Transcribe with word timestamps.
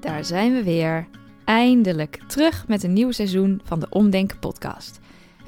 Daar 0.00 0.24
zijn 0.24 0.52
we 0.52 0.62
weer. 0.62 1.06
Eindelijk 1.44 2.20
terug 2.26 2.68
met 2.68 2.82
een 2.82 2.92
nieuw 2.92 3.10
seizoen 3.10 3.60
van 3.64 3.80
de 3.80 3.86
Omdenken 3.90 4.38
podcast. 4.38 4.98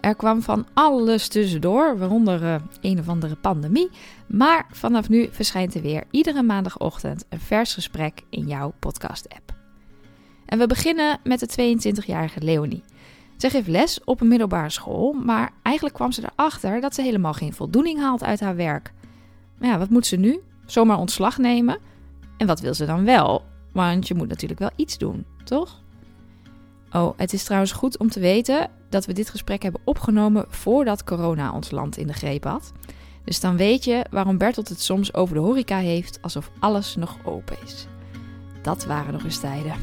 Er 0.00 0.14
kwam 0.14 0.42
van 0.42 0.66
alles 0.74 1.28
tussendoor, 1.28 1.98
waaronder 1.98 2.42
eh, 2.42 2.54
een 2.80 2.98
of 2.98 3.08
andere 3.08 3.36
pandemie. 3.36 3.90
Maar 4.26 4.66
vanaf 4.70 5.08
nu 5.08 5.28
verschijnt 5.30 5.74
er 5.74 5.82
weer 5.82 6.04
iedere 6.10 6.42
maandagochtend 6.42 7.24
een 7.28 7.40
vers 7.40 7.74
gesprek 7.74 8.22
in 8.30 8.46
jouw 8.46 8.72
podcast-app. 8.78 9.54
En 10.46 10.58
we 10.58 10.66
beginnen 10.66 11.18
met 11.24 11.40
de 11.40 11.78
22-jarige 11.92 12.40
Leonie. 12.42 12.82
Zij 13.36 13.50
geeft 13.50 13.68
les 13.68 14.04
op 14.04 14.20
een 14.20 14.28
middelbare 14.28 14.70
school, 14.70 15.12
maar 15.12 15.52
eigenlijk 15.62 15.96
kwam 15.96 16.12
ze 16.12 16.22
erachter 16.36 16.80
dat 16.80 16.94
ze 16.94 17.02
helemaal 17.02 17.34
geen 17.34 17.52
voldoening 17.52 18.00
haalt 18.00 18.24
uit 18.24 18.40
haar 18.40 18.56
werk. 18.56 18.92
Maar 19.58 19.68
ja, 19.68 19.78
wat 19.78 19.90
moet 19.90 20.06
ze 20.06 20.16
nu? 20.16 20.40
Zomaar 20.66 20.98
ontslag 20.98 21.38
nemen? 21.38 21.78
En 22.36 22.46
wat 22.46 22.60
wil 22.60 22.74
ze 22.74 22.86
dan 22.86 23.04
wel? 23.04 23.44
Want 23.78 24.08
je 24.08 24.14
moet 24.14 24.28
natuurlijk 24.28 24.60
wel 24.60 24.70
iets 24.76 24.98
doen, 24.98 25.26
toch? 25.44 25.80
Oh, 26.92 27.12
het 27.16 27.32
is 27.32 27.44
trouwens 27.44 27.72
goed 27.72 27.98
om 27.98 28.08
te 28.08 28.20
weten 28.20 28.70
dat 28.90 29.06
we 29.06 29.12
dit 29.12 29.30
gesprek 29.30 29.62
hebben 29.62 29.80
opgenomen 29.84 30.44
voordat 30.48 31.04
corona 31.04 31.52
ons 31.52 31.70
land 31.70 31.96
in 31.96 32.06
de 32.06 32.12
greep 32.12 32.44
had. 32.44 32.72
Dus 33.24 33.40
dan 33.40 33.56
weet 33.56 33.84
je 33.84 34.04
waarom 34.10 34.38
Bertolt 34.38 34.68
het 34.68 34.80
soms 34.80 35.14
over 35.14 35.34
de 35.34 35.40
horeca 35.40 35.78
heeft 35.78 36.18
alsof 36.22 36.50
alles 36.58 36.96
nog 36.96 37.16
open 37.24 37.56
is. 37.64 37.86
Dat 38.62 38.84
waren 38.84 39.12
nog 39.12 39.24
eens 39.24 39.40
tijden. 39.40 39.74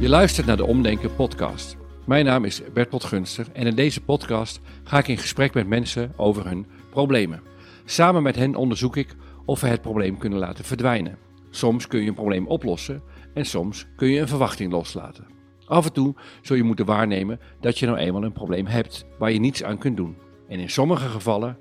Je 0.00 0.08
luistert 0.08 0.46
naar 0.46 0.56
de 0.56 0.66
Omdenken 0.66 1.14
podcast. 1.14 1.76
Mijn 2.04 2.24
naam 2.24 2.44
is 2.44 2.60
Bertolt 2.72 3.04
Gunster 3.04 3.46
en 3.52 3.66
in 3.66 3.74
deze 3.74 4.00
podcast 4.00 4.60
ga 4.84 4.98
ik 4.98 5.08
in 5.08 5.18
gesprek 5.18 5.54
met 5.54 5.66
mensen 5.66 6.12
over 6.16 6.46
hun 6.48 6.66
problemen. 6.94 7.42
Samen 7.84 8.22
met 8.22 8.36
hen 8.36 8.54
onderzoek 8.54 8.96
ik 8.96 9.14
of 9.44 9.60
we 9.60 9.66
het 9.66 9.82
probleem 9.82 10.18
kunnen 10.18 10.38
laten 10.38 10.64
verdwijnen. 10.64 11.18
Soms 11.50 11.86
kun 11.86 12.00
je 12.02 12.08
een 12.08 12.14
probleem 12.14 12.46
oplossen 12.46 13.02
en 13.34 13.44
soms 13.44 13.86
kun 13.96 14.08
je 14.08 14.20
een 14.20 14.28
verwachting 14.28 14.72
loslaten. 14.72 15.26
Af 15.66 15.84
en 15.86 15.92
toe 15.92 16.14
zul 16.42 16.56
je 16.56 16.62
moeten 16.62 16.86
waarnemen 16.86 17.40
dat 17.60 17.78
je 17.78 17.86
nou 17.86 17.98
eenmaal 17.98 18.24
een 18.24 18.32
probleem 18.32 18.66
hebt 18.66 19.06
waar 19.18 19.32
je 19.32 19.40
niets 19.40 19.64
aan 19.64 19.78
kunt 19.78 19.96
doen. 19.96 20.16
En 20.48 20.58
in 20.58 20.70
sommige 20.70 21.08
gevallen, 21.08 21.58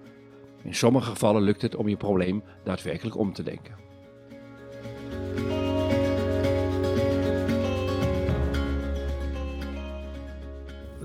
in 0.63 0.75
sommige 0.75 1.09
gevallen 1.09 1.41
lukt 1.41 1.61
het 1.61 1.75
om 1.75 1.87
je 1.87 1.97
probleem 1.97 2.43
daadwerkelijk 2.63 3.17
om 3.17 3.33
te 3.33 3.43
denken. 3.43 3.81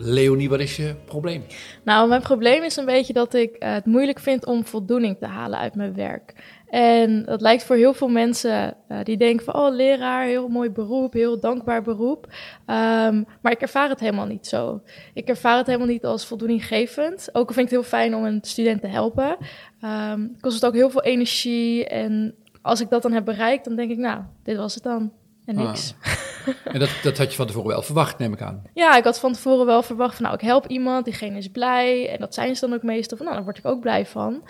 Leonie, 0.00 0.48
wat 0.48 0.60
is 0.60 0.77
je 0.77 0.94
probleem? 1.04 1.44
Nou, 1.84 2.08
mijn 2.08 2.20
probleem 2.22 2.62
is 2.62 2.77
een 2.77 2.84
beetje 2.84 3.12
dat 3.12 3.34
ik 3.34 3.56
eh, 3.56 3.72
het 3.72 3.84
moeilijk 3.86 4.18
vind 4.18 4.46
om 4.46 4.64
voldoening 4.64 5.18
te 5.18 5.27
halen 5.27 5.58
uit 5.58 5.74
mijn 5.74 5.94
werk. 5.94 6.34
En 6.68 7.24
dat 7.24 7.40
lijkt 7.40 7.64
voor 7.64 7.77
heel 7.77 7.94
veel 7.94 8.08
mensen 8.08 8.77
eh, 8.88 8.98
die 9.02 9.16
denken 9.16 9.44
van, 9.44 9.55
oh, 9.55 9.74
leraar, 9.74 10.24
heel 10.24 10.48
mooi 10.48 10.70
beroep, 10.70 11.12
heel 11.12 11.40
dankbaar 11.40 11.82
beroep. 11.82 12.27
Ehm, 12.66 13.22
maar 13.42 13.52
ik 13.52 13.60
ervaar 13.60 13.88
het 13.88 14.00
helemaal 14.00 14.27
niet 14.27 14.46
zo. 14.46 14.80
Ik 15.14 15.28
ervaar 15.28 15.56
het 15.56 15.66
helemaal 15.66 15.86
niet 15.88 16.05
als 16.05 16.27
voldoeninggevend. 16.27 17.28
Ook 17.33 17.48
al 17.48 17.55
vind 17.55 17.66
ik 17.66 17.72
het 17.72 17.80
heel 17.80 17.98
fijn 17.98 18.14
om 18.14 18.24
een 18.24 18.38
student 18.42 18.80
te 18.80 18.86
helpen. 18.86 19.36
Um, 20.12 20.36
kost 20.40 20.55
het 20.55 20.66
ook 20.66 20.74
heel 20.74 20.90
veel 20.90 21.02
energie. 21.02 21.86
En 21.86 22.34
als 22.62 22.80
ik 22.80 22.88
dat 22.90 23.02
dan 23.02 23.12
heb 23.12 23.24
bereikt, 23.24 23.64
dan 23.64 23.77
denk 23.77 23.90
ik, 23.90 23.98
nou, 23.98 24.20
dit 24.42 24.56
was 24.56 24.74
het 24.74 24.83
dan. 24.83 25.12
En 25.44 25.56
ah. 25.56 25.66
niks. 25.66 25.94
En 26.74 26.78
dat, 26.78 26.91
dat 27.02 27.18
had 27.18 27.30
je 27.30 27.36
van 27.36 27.46
tevoren 27.46 27.68
wel 27.68 27.82
verwacht, 27.82 28.18
neem 28.18 28.32
ik 28.32 28.42
aan. 28.42 28.62
Ja, 28.74 28.96
ik 28.96 29.04
had 29.04 29.18
van 29.20 29.32
tevoren 29.32 29.66
wel 29.66 29.82
verwacht 29.82 30.14
van, 30.16 30.22
nou, 30.24 30.34
ik 30.36 30.41
help 30.46 30.66
iemand, 30.66 31.05
diegene 31.05 31.38
is 31.38 31.48
blij. 31.48 32.10
En 32.10 32.18
dat 32.18 32.34
zijn 32.34 32.56
ze 32.56 32.66
dan 32.68 32.77
ook 32.77 32.82
meestal 32.82 33.16
van, 33.16 33.27
nou, 33.27 33.36
daar 33.38 33.46
word 33.46 33.58
ik 33.58 33.66
ook 33.66 33.80
blij 33.80 34.06
van. 34.06 34.42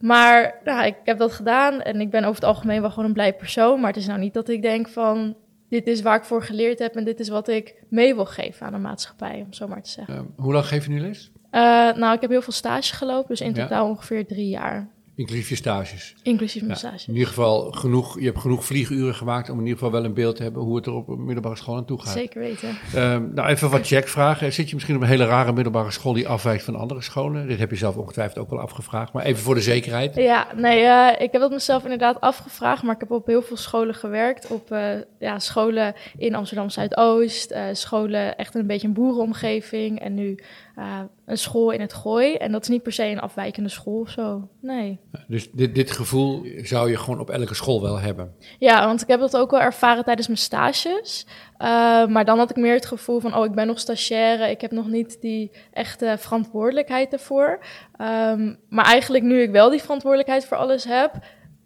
Maar 0.00 0.60
nou, 0.64 0.84
ik 0.86 0.96
heb 1.04 1.18
dat 1.18 1.32
gedaan 1.32 1.80
en 1.80 2.00
ik 2.00 2.10
ben 2.10 2.20
over 2.22 2.34
het 2.34 2.44
algemeen 2.50 2.80
wel 2.80 2.90
gewoon 2.90 3.04
een 3.04 3.12
blij 3.12 3.34
persoon. 3.34 3.80
Maar 3.80 3.90
het 3.92 4.00
is 4.00 4.06
nou 4.06 4.18
niet 4.18 4.34
dat 4.34 4.48
ik 4.48 4.62
denk 4.62 4.88
van, 4.88 5.36
dit 5.68 5.86
is 5.86 6.02
waar 6.02 6.16
ik 6.16 6.24
voor 6.24 6.42
geleerd 6.42 6.78
heb 6.78 6.94
en 6.96 7.04
dit 7.04 7.20
is 7.20 7.28
wat 7.28 7.48
ik 7.48 7.74
mee 7.90 8.14
wil 8.14 8.26
geven 8.26 8.66
aan 8.66 8.72
de 8.72 8.78
maatschappij, 8.78 9.42
om 9.46 9.52
zo 9.52 9.68
maar 9.68 9.82
te 9.82 9.90
zeggen. 9.90 10.14
Ehm, 10.14 10.24
hoe 10.36 10.52
lang 10.52 10.66
geef 10.66 10.84
je 10.84 10.90
nu 10.90 11.00
les? 11.00 11.30
Eh, 11.50 11.60
nou, 11.92 12.14
ik 12.14 12.20
heb 12.20 12.30
heel 12.30 12.42
veel 12.42 12.52
stage 12.52 12.94
gelopen, 12.94 13.28
dus 13.28 13.40
in 13.40 13.52
totaal 13.52 13.88
ongeveer 13.88 14.26
drie 14.26 14.48
jaar. 14.48 14.88
Inclusief 15.18 15.48
je 15.48 15.54
stages. 15.56 16.14
Inclusief 16.22 16.62
mijn 16.62 16.76
stages. 16.78 17.06
In 17.08 17.12
ieder 17.12 17.28
geval 17.28 17.70
genoeg, 17.72 18.18
je 18.18 18.24
hebt 18.26 18.38
genoeg 18.38 18.64
vlieguren 18.64 19.14
gemaakt 19.14 19.48
om 19.50 19.56
in 19.58 19.62
ieder 19.64 19.78
geval 19.78 19.92
wel 19.92 20.04
een 20.04 20.14
beeld 20.14 20.36
te 20.36 20.42
hebben 20.42 20.62
hoe 20.62 20.76
het 20.76 20.86
er 20.86 20.92
op 20.92 21.08
een 21.08 21.24
middelbare 21.24 21.56
school 21.56 21.76
aan 21.76 21.84
toe 21.84 22.00
gaat. 22.02 22.12
Zeker 22.12 22.40
weten. 22.40 22.78
Ehm, 22.94 23.34
nou, 23.34 23.48
even 23.48 23.70
wat 23.70 23.86
checkvragen. 23.86 24.52
Zit 24.52 24.68
je 24.68 24.74
misschien 24.74 24.96
op 24.96 25.02
een 25.02 25.08
hele 25.08 25.26
rare 25.26 25.52
middelbare 25.52 25.90
school 25.90 26.12
die 26.12 26.28
afwijkt 26.28 26.62
van 26.64 26.76
andere 26.76 27.02
scholen? 27.02 27.48
Dit 27.48 27.58
heb 27.58 27.70
je 27.70 27.76
zelf 27.76 27.96
ongetwijfeld 27.96 28.38
ook 28.38 28.50
wel 28.50 28.60
afgevraagd, 28.60 29.12
maar 29.12 29.24
even 29.24 29.42
voor 29.42 29.54
de 29.54 29.60
zekerheid. 29.60 30.14
Ja, 30.14 30.46
nee, 30.56 30.82
eh, 30.84 31.20
ik 31.24 31.32
heb 31.32 31.40
het 31.42 31.50
mezelf 31.50 31.82
inderdaad 31.82 32.20
afgevraagd, 32.20 32.82
maar 32.82 32.94
ik 32.94 33.00
heb 33.00 33.10
op 33.10 33.26
heel 33.26 33.42
veel 33.42 33.56
scholen 33.56 33.94
gewerkt. 33.94 34.46
Op 34.46 34.70
eh, 34.72 34.88
ja, 35.18 35.38
scholen 35.38 35.94
in 36.18 36.34
Amsterdam 36.34 36.70
Zuidoost, 36.70 37.50
eh, 37.50 37.62
scholen 37.72 38.36
echt 38.36 38.54
in 38.54 38.60
een 38.60 38.66
beetje 38.66 38.86
een 38.86 38.92
boerenomgeving 38.94 40.00
en 40.00 40.14
nu 40.14 40.38
eh, 40.78 40.98
een 41.26 41.38
school 41.38 41.70
in 41.70 41.80
het 41.80 41.92
gooi. 41.92 42.34
En 42.34 42.52
dat 42.52 42.62
is 42.62 42.68
niet 42.68 42.82
per 42.82 42.92
se 42.92 43.04
een 43.04 43.20
afwijkende 43.20 43.68
school 43.68 44.00
of 44.00 44.10
zo. 44.10 44.48
Nee. 44.60 44.98
Dus 45.28 45.50
dit, 45.50 45.74
dit 45.74 45.90
gevoel 45.90 46.46
zou 46.62 46.90
je 46.90 46.96
gewoon 46.96 47.20
op 47.20 47.30
elke 47.30 47.54
school 47.54 47.82
wel 47.82 48.00
hebben? 48.00 48.34
Ja, 48.58 48.86
want 48.86 49.02
ik 49.02 49.08
heb 49.08 49.20
dat 49.20 49.36
ook 49.36 49.50
wel 49.50 49.60
ervaren 49.60 50.04
tijdens 50.04 50.26
mijn 50.26 50.38
stages. 50.38 51.26
Eh, 51.56 51.68
maar 52.06 52.24
dan 52.24 52.38
had 52.38 52.50
ik 52.50 52.56
meer 52.56 52.72
het 52.74 52.86
gevoel 52.86 53.20
van: 53.20 53.34
oh, 53.36 53.44
ik 53.44 53.54
ben 53.54 53.66
nog 53.66 53.78
stagiaire. 53.78 54.50
Ik 54.50 54.60
heb 54.60 54.70
nog 54.70 54.86
niet 54.86 55.20
die 55.20 55.50
echte 55.72 56.14
verantwoordelijkheid 56.18 57.12
ervoor. 57.12 57.58
Ehm, 57.96 58.54
maar 58.68 58.84
eigenlijk, 58.86 59.24
nu 59.24 59.40
ik 59.42 59.50
wel 59.50 59.70
die 59.70 59.82
verantwoordelijkheid 59.82 60.44
voor 60.46 60.56
alles 60.56 60.84
heb, 60.84 61.12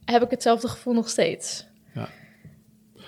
heb 0.05 0.23
ik 0.23 0.31
hetzelfde 0.31 0.69
gevoel 0.69 0.95
nog 0.95 1.09
steeds. 1.09 1.67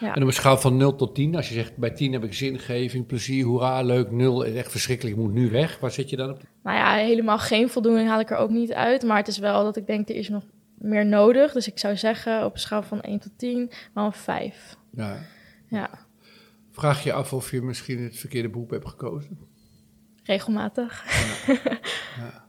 En 0.01 0.09
op 0.23 0.29
een 0.29 0.33
schaal 0.33 0.59
van 0.59 0.77
0 0.77 0.95
tot 0.97 1.15
10, 1.15 1.35
als 1.37 1.49
je 1.49 1.55
zegt 1.55 1.77
bij 1.77 1.91
10 1.91 2.13
heb 2.13 2.25
ik 2.25 2.35
zingeving, 2.35 3.07
plezier, 3.07 3.45
hoera, 3.45 3.83
leuk, 3.83 4.11
0 4.11 4.43
is 4.43 4.55
echt 4.55 4.71
verschrikkelijk, 4.71 5.17
moet 5.17 5.33
nu 5.33 5.51
weg. 5.51 5.79
Waar 5.79 5.91
zit 5.91 6.11
je 6.11 6.17
dan 6.17 6.31
op? 6.31 6.41
Nou 6.63 6.77
ja, 6.77 6.95
helemaal 6.95 7.39
geen 7.39 7.69
voldoening 7.69 8.09
haal 8.09 8.21
ik 8.21 8.31
er 8.31 8.37
ook 8.37 8.51
niet 8.51 8.73
uit. 8.73 9.03
Maar 9.03 9.17
het 9.17 9.29
is 9.29 9.39
wel 9.39 9.65
dat 9.65 9.77
ik 9.77 9.87
denk, 9.87 10.09
er 10.09 10.15
is 10.15 10.29
nog 10.29 10.43
meer 10.79 11.07
nodig. 11.07 11.53
Dus 11.53 11.69
ik 11.69 11.79
zou 11.79 11.97
zeggen 11.97 12.45
op 12.45 12.53
een 12.53 12.59
schaal 12.61 12.83
van 12.83 13.01
1 13.01 13.19
tot 13.19 13.33
10, 13.37 13.71
maar 13.95 14.05
een 14.05 14.13
5. 14.13 14.77
Ja. 14.95 15.19
ja. 15.69 15.91
Vraag 16.71 17.03
je 17.05 17.13
af 17.13 17.33
of 17.33 17.51
je 17.51 17.63
misschien 17.63 17.99
het 18.03 18.17
verkeerde 18.19 18.49
beroep 18.51 18.71
hebt 18.71 18.89
gekozen? 18.89 19.39
Regelmatig. 20.23 21.05
Ja. 21.47 21.59
ja. 22.25 22.43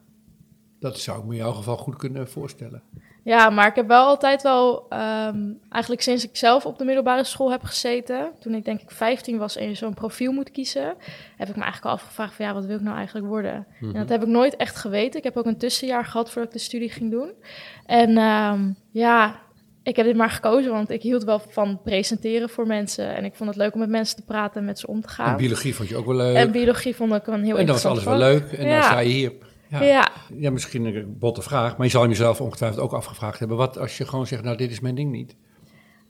Dat 0.79 0.99
zou 0.99 1.19
ik 1.19 1.25
me 1.25 1.31
in 1.31 1.37
jouw 1.37 1.53
geval 1.53 1.77
goed 1.77 1.95
kunnen 1.95 2.29
voorstellen. 2.29 2.83
Ja, 3.25 3.49
maar 3.49 3.67
ik 3.67 3.75
heb 3.75 3.87
wel 3.87 4.05
altijd 4.05 4.41
wel, 4.41 4.85
ehm, 4.89 5.41
eigenlijk 5.69 6.03
sinds 6.03 6.23
ik 6.27 6.35
zelf 6.37 6.65
op 6.65 6.77
de 6.77 6.85
middelbare 6.85 7.23
school 7.23 7.51
heb 7.51 7.63
gezeten, 7.63 8.31
toen 8.39 8.53
ik 8.53 8.65
denk 8.65 8.81
ik 8.81 8.91
15 8.91 9.37
was 9.37 9.55
en 9.55 9.67
je 9.67 9.73
zo'n 9.75 9.93
profiel 9.93 10.31
moet 10.31 10.51
kiezen, 10.51 10.93
heb 11.37 11.49
ik 11.49 11.55
me 11.55 11.63
eigenlijk 11.63 11.85
al 11.85 11.91
afgevraagd 11.91 12.35
van 12.35 12.45
ja, 12.45 12.53
wat 12.53 12.65
wil 12.65 12.75
ik 12.75 12.81
nou 12.81 12.97
eigenlijk 12.97 13.27
worden? 13.27 13.51
En 13.53 13.65
dat 13.81 13.93
mhm. 13.93 14.07
heb 14.11 14.21
ik 14.21 14.27
nooit 14.27 14.55
echt 14.55 14.75
geweten. 14.75 15.17
Ik 15.17 15.23
heb 15.23 15.37
ook 15.37 15.45
een 15.45 15.57
tussenjaar 15.57 16.05
gehad 16.05 16.31
voordat 16.31 16.51
ik 16.53 16.57
de 16.57 16.63
studie 16.65 16.89
ging 16.89 17.11
doen. 17.11 17.31
En 17.85 18.17
ehm, 18.17 18.69
ja, 18.91 19.39
ik 19.83 19.95
heb 19.95 20.05
dit 20.05 20.15
maar 20.15 20.29
gekozen, 20.31 20.71
want 20.71 20.89
ik 20.89 21.01
hield 21.01 21.23
wel 21.23 21.39
van 21.49 21.79
presenteren 21.83 22.49
voor 22.49 22.67
mensen. 22.67 23.15
En 23.15 23.25
ik 23.25 23.33
vond 23.33 23.49
het 23.49 23.57
leuk 23.59 23.73
om 23.73 23.79
met 23.79 23.89
mensen 23.89 24.15
te 24.15 24.25
praten 24.25 24.59
en 24.59 24.65
met 24.65 24.79
ze 24.79 24.87
om 24.87 25.01
te 25.01 25.07
gaan. 25.09 25.31
En 25.31 25.37
biologie 25.37 25.75
vond 25.75 25.89
je 25.89 25.95
ook 25.97 26.05
wel 26.05 26.15
leuk. 26.15 26.35
En 26.35 26.51
biologie 26.51 26.95
vond 26.95 27.13
ik 27.13 27.27
een 27.27 27.43
heel 27.43 27.57
interessant 27.57 27.97
En 27.99 28.03
dat 28.03 28.03
was 28.13 28.21
alles 28.21 28.39
wel 28.49 28.49
leuk. 28.51 28.59
En 28.59 28.69
dan 28.69 28.83
sta 28.83 28.99
je 28.99 29.09
hier. 29.09 29.33
Ja. 29.69 30.09
ja. 30.35 30.51
misschien 30.51 30.85
een 30.85 31.17
botte 31.19 31.41
vraag, 31.41 31.77
maar 31.77 31.85
je 31.85 31.91
zal 31.91 32.07
jezelf 32.07 32.41
ongetwijfeld 32.41 32.81
ook 32.81 32.93
afgevraagd 32.93 33.39
hebben. 33.39 33.57
Wat 33.57 33.77
als 33.77 33.97
je 33.97 34.05
gewoon 34.05 34.27
zegt, 34.27 34.43
nou 34.43 34.57
dit 34.57 34.71
is 34.71 34.79
mijn 34.79 34.95
ding 34.95 35.11
niet? 35.11 35.35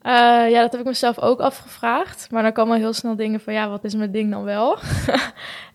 Eh, 0.01 0.11
ja, 0.51 0.61
dat 0.61 0.71
heb 0.71 0.81
ik 0.81 0.87
mezelf 0.87 1.19
ook 1.19 1.39
afgevraagd. 1.39 2.31
Maar 2.31 2.43
dan 2.43 2.51
komen 2.53 2.77
heel 2.77 2.93
snel 2.93 3.15
dingen 3.15 3.39
van, 3.39 3.53
ja, 3.53 3.69
wat 3.69 3.83
is 3.83 3.95
mijn 3.95 4.11
ding 4.11 4.31
dan 4.31 4.43
wel? 4.43 4.77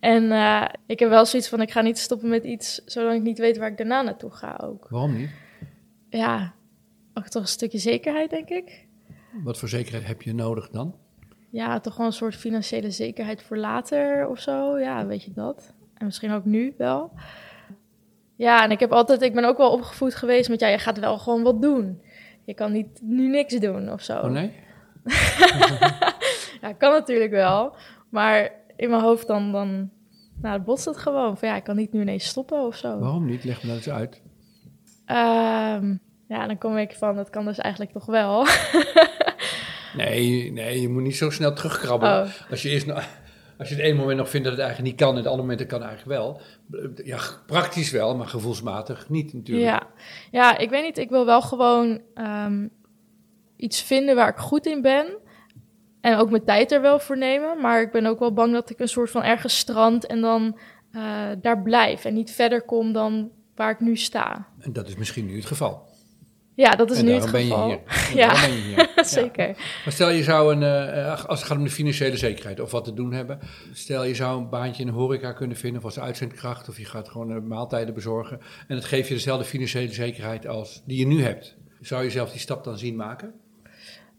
en 0.01 0.31
eh, 0.33 0.65
ik 0.87 0.99
heb 0.99 1.09
wel 1.09 1.27
zoiets 1.27 1.49
van, 1.49 1.61
ik 1.63 1.71
ga 1.73 1.81
niet 1.81 1.99
stoppen 1.99 2.29
met 2.29 2.45
iets, 2.45 2.75
zolang 2.85 3.17
ik 3.17 3.23
niet 3.23 3.39
weet 3.39 3.57
waar 3.59 3.69
ik 3.71 3.77
daarna 3.77 4.03
naartoe 4.03 4.31
ga 4.31 4.59
ook. 4.65 4.87
Waarom 4.91 5.17
niet? 5.17 5.31
Ja, 6.09 6.53
ook 7.15 7.29
toch 7.29 7.43
een 7.43 7.49
stukje 7.49 7.79
zekerheid, 7.79 8.31
denk 8.31 8.49
ik. 8.49 8.87
Wat 9.45 9.59
voor 9.59 9.69
zekerheid 9.69 10.07
heb 10.07 10.23
je 10.23 10.35
nodig 10.35 10.69
dan? 10.71 10.95
Ja, 11.51 11.81
toch 11.81 11.93
gewoon 11.93 12.07
een 12.07 12.13
soort 12.13 12.37
financiële 12.37 12.91
zekerheid 12.91 13.43
voor 13.43 13.57
later 13.57 14.29
of 14.29 14.39
zo. 14.41 14.79
Ja, 14.79 15.07
weet 15.07 15.23
je 15.25 15.33
dat. 15.35 15.75
En 15.95 16.07
misschien 16.07 16.33
ook 16.33 16.45
nu 16.45 16.75
wel. 16.79 17.13
Ja, 18.41 18.65
en 18.65 18.71
ik 18.71 18.81
heb 18.81 18.93
altijd, 18.93 19.23
ik 19.23 19.35
ben 19.35 19.45
ook 19.45 19.57
wel 19.57 19.73
opgevoed 19.73 20.15
geweest 20.15 20.49
met, 20.49 20.61
ja, 20.61 20.69
je 20.69 20.79
gaat 20.79 20.99
wel 20.99 21.19
gewoon 21.19 21.43
wat 21.43 21.63
doen. 21.63 22.03
Je 22.45 22.55
kan 22.55 22.73
niet 22.73 23.01
nu 23.03 23.29
niks 23.29 23.55
doen 23.55 23.93
of 23.93 24.03
zo. 24.03 24.13
Oh 24.19 24.31
nee? 24.31 24.51
ja, 26.63 26.73
kan 26.79 26.93
natuurlijk 26.93 27.31
wel. 27.31 27.75
Maar 28.11 28.51
in 28.77 28.91
mijn 28.91 29.03
hoofd 29.03 29.27
dan, 29.27 29.53
dan 29.53 29.91
nou, 30.43 30.55
het 30.57 30.65
botst 30.65 30.85
het 30.85 30.97
gewoon. 30.97 31.37
Van 31.39 31.49
ja, 31.49 31.57
ik 31.57 31.65
kan 31.65 31.77
niet 31.77 31.93
nu 31.93 32.01
ineens 32.01 32.25
stoppen 32.25 32.59
of 32.67 32.77
zo. 32.77 32.99
Waarom 32.99 33.25
niet? 33.27 33.45
Leg 33.45 33.63
me 33.63 33.69
dat 33.69 33.77
eens 33.77 33.89
uit. 33.91 34.23
Ehm, 35.07 35.97
ja, 36.29 36.47
dan 36.47 36.59
kom 36.59 36.77
ik 36.77 36.93
van, 36.93 37.17
dat 37.17 37.31
kan 37.31 37.45
dus 37.45 37.59
eigenlijk 37.59 37.93
toch 37.93 38.07
wel. 38.07 38.45
nee, 39.97 40.53
nee, 40.53 40.81
je 40.81 40.89
moet 40.89 41.03
niet 41.03 41.17
zo 41.17 41.31
snel 41.31 41.53
terugkrabbelen. 41.55 42.23
Oh. 42.23 42.31
Als 42.51 42.63
je 42.63 42.69
eerst... 42.69 42.87
Nou, 42.87 43.03
als 43.61 43.69
je 43.69 43.75
het 43.75 43.85
ene 43.85 43.99
moment 43.99 44.19
nog 44.19 44.29
vindt 44.31 44.47
dat 44.47 44.57
het 44.57 44.65
eigenlijk 44.65 44.91
niet 44.93 45.01
kan, 45.07 45.11
en 45.11 45.17
het 45.17 45.27
andere 45.27 45.43
moment 45.49 45.59
dat 45.59 45.69
kan 45.79 45.89
eigenlijk 45.89 46.19
wel. 46.21 46.41
Ja, 47.07 47.19
praktisch 47.47 47.91
wel, 47.91 48.17
maar 48.17 48.27
gevoelsmatig 48.27 49.09
niet 49.09 49.33
natuurlijk. 49.33 49.67
Ja, 49.69 49.87
ja 50.31 50.59
ik 50.59 50.71
weet 50.71 50.83
niet. 50.85 50.99
Ik 50.99 51.11
wil 51.11 51.27
wel 51.27 51.43
gewoon 51.43 52.01
ehm, 52.15 52.69
iets 53.57 53.83
vinden 53.83 54.15
waar 54.15 54.29
ik 54.29 54.37
goed 54.37 54.67
in 54.67 54.83
ben. 54.83 55.19
En 56.01 56.17
ook 56.17 56.31
mijn 56.31 56.45
tijd 56.45 56.73
er 56.73 56.81
wel 56.81 56.99
voor 56.99 57.19
nemen. 57.19 57.61
Maar 57.61 57.81
ik 57.83 57.93
ben 57.93 58.07
ook 58.07 58.19
wel 58.19 58.33
bang 58.33 58.53
dat 58.53 58.71
ik 58.71 58.81
een 58.81 58.89
soort 58.89 59.11
van 59.11 59.23
ergens 59.23 59.59
strand 59.59 60.07
en 60.07 60.21
dan 60.21 60.59
eh, 60.93 61.29
daar 61.41 61.63
blijf. 61.63 62.05
En 62.05 62.15
niet 62.15 62.31
verder 62.31 62.63
kom 62.63 62.93
dan 62.93 63.31
waar 63.55 63.71
ik 63.71 63.81
nu 63.81 63.97
sta. 63.97 64.49
En 64.59 64.73
dat 64.73 64.89
is 64.89 64.97
misschien 64.97 65.27
nu 65.27 65.37
het 65.37 65.47
geval. 65.47 65.89
Ja, 66.61 66.71
dat 66.77 66.91
is 66.91 67.03
nu 67.03 67.13
het 67.13 67.27
geval. 67.27 67.69
Ben 67.69 67.71
je 67.79 67.81
hier. 68.11 68.17
Ja, 68.17 68.41
ben 68.41 68.51
je 68.51 68.61
hier. 68.63 68.91
ja. 68.97 69.03
zeker. 69.03 69.47
Maar 69.85 69.93
stel 69.93 70.11
je 70.11 70.23
zou 70.23 70.55
een, 70.55 70.63
eh, 70.63 71.07
eh, 71.13 71.25
als 71.25 71.39
het 71.39 71.49
gaat 71.49 71.59
om 71.59 71.65
de 71.65 71.71
financiële 71.71 72.17
zekerheid 72.17 72.61
of 72.61 72.71
wat 72.71 72.85
te 72.85 72.95
doen 72.95 73.13
hebben. 73.13 73.39
Stel 73.73 74.05
je 74.05 74.15
zou 74.15 74.39
een 74.41 74.49
baantje 74.49 74.83
in 74.83 74.89
de 74.89 74.95
horeca 74.95 75.33
kunnen 75.33 75.57
vinden 75.57 75.79
of 75.79 75.85
als 75.85 75.99
uitzendkracht 76.01 76.69
of 76.69 76.79
je 76.79 76.85
gaat 76.85 77.09
gewoon 77.09 77.31
eh, 77.31 77.41
maaltijden 77.43 77.95
bezorgen. 77.95 78.41
En 78.69 78.75
dat 78.77 78.85
geeft 78.85 79.09
je 79.09 79.15
dezelfde 79.15 79.45
financiële 79.45 79.93
zekerheid 79.93 80.47
als 80.47 80.83
die 80.87 80.99
je 80.99 81.07
nu 81.07 81.23
hebt. 81.23 81.57
Zou 81.81 82.03
je 82.05 82.11
zelf 82.11 82.31
die 82.31 82.41
stap 82.41 82.65
dan 82.65 82.79
zien 82.79 82.97
maken? 82.97 83.33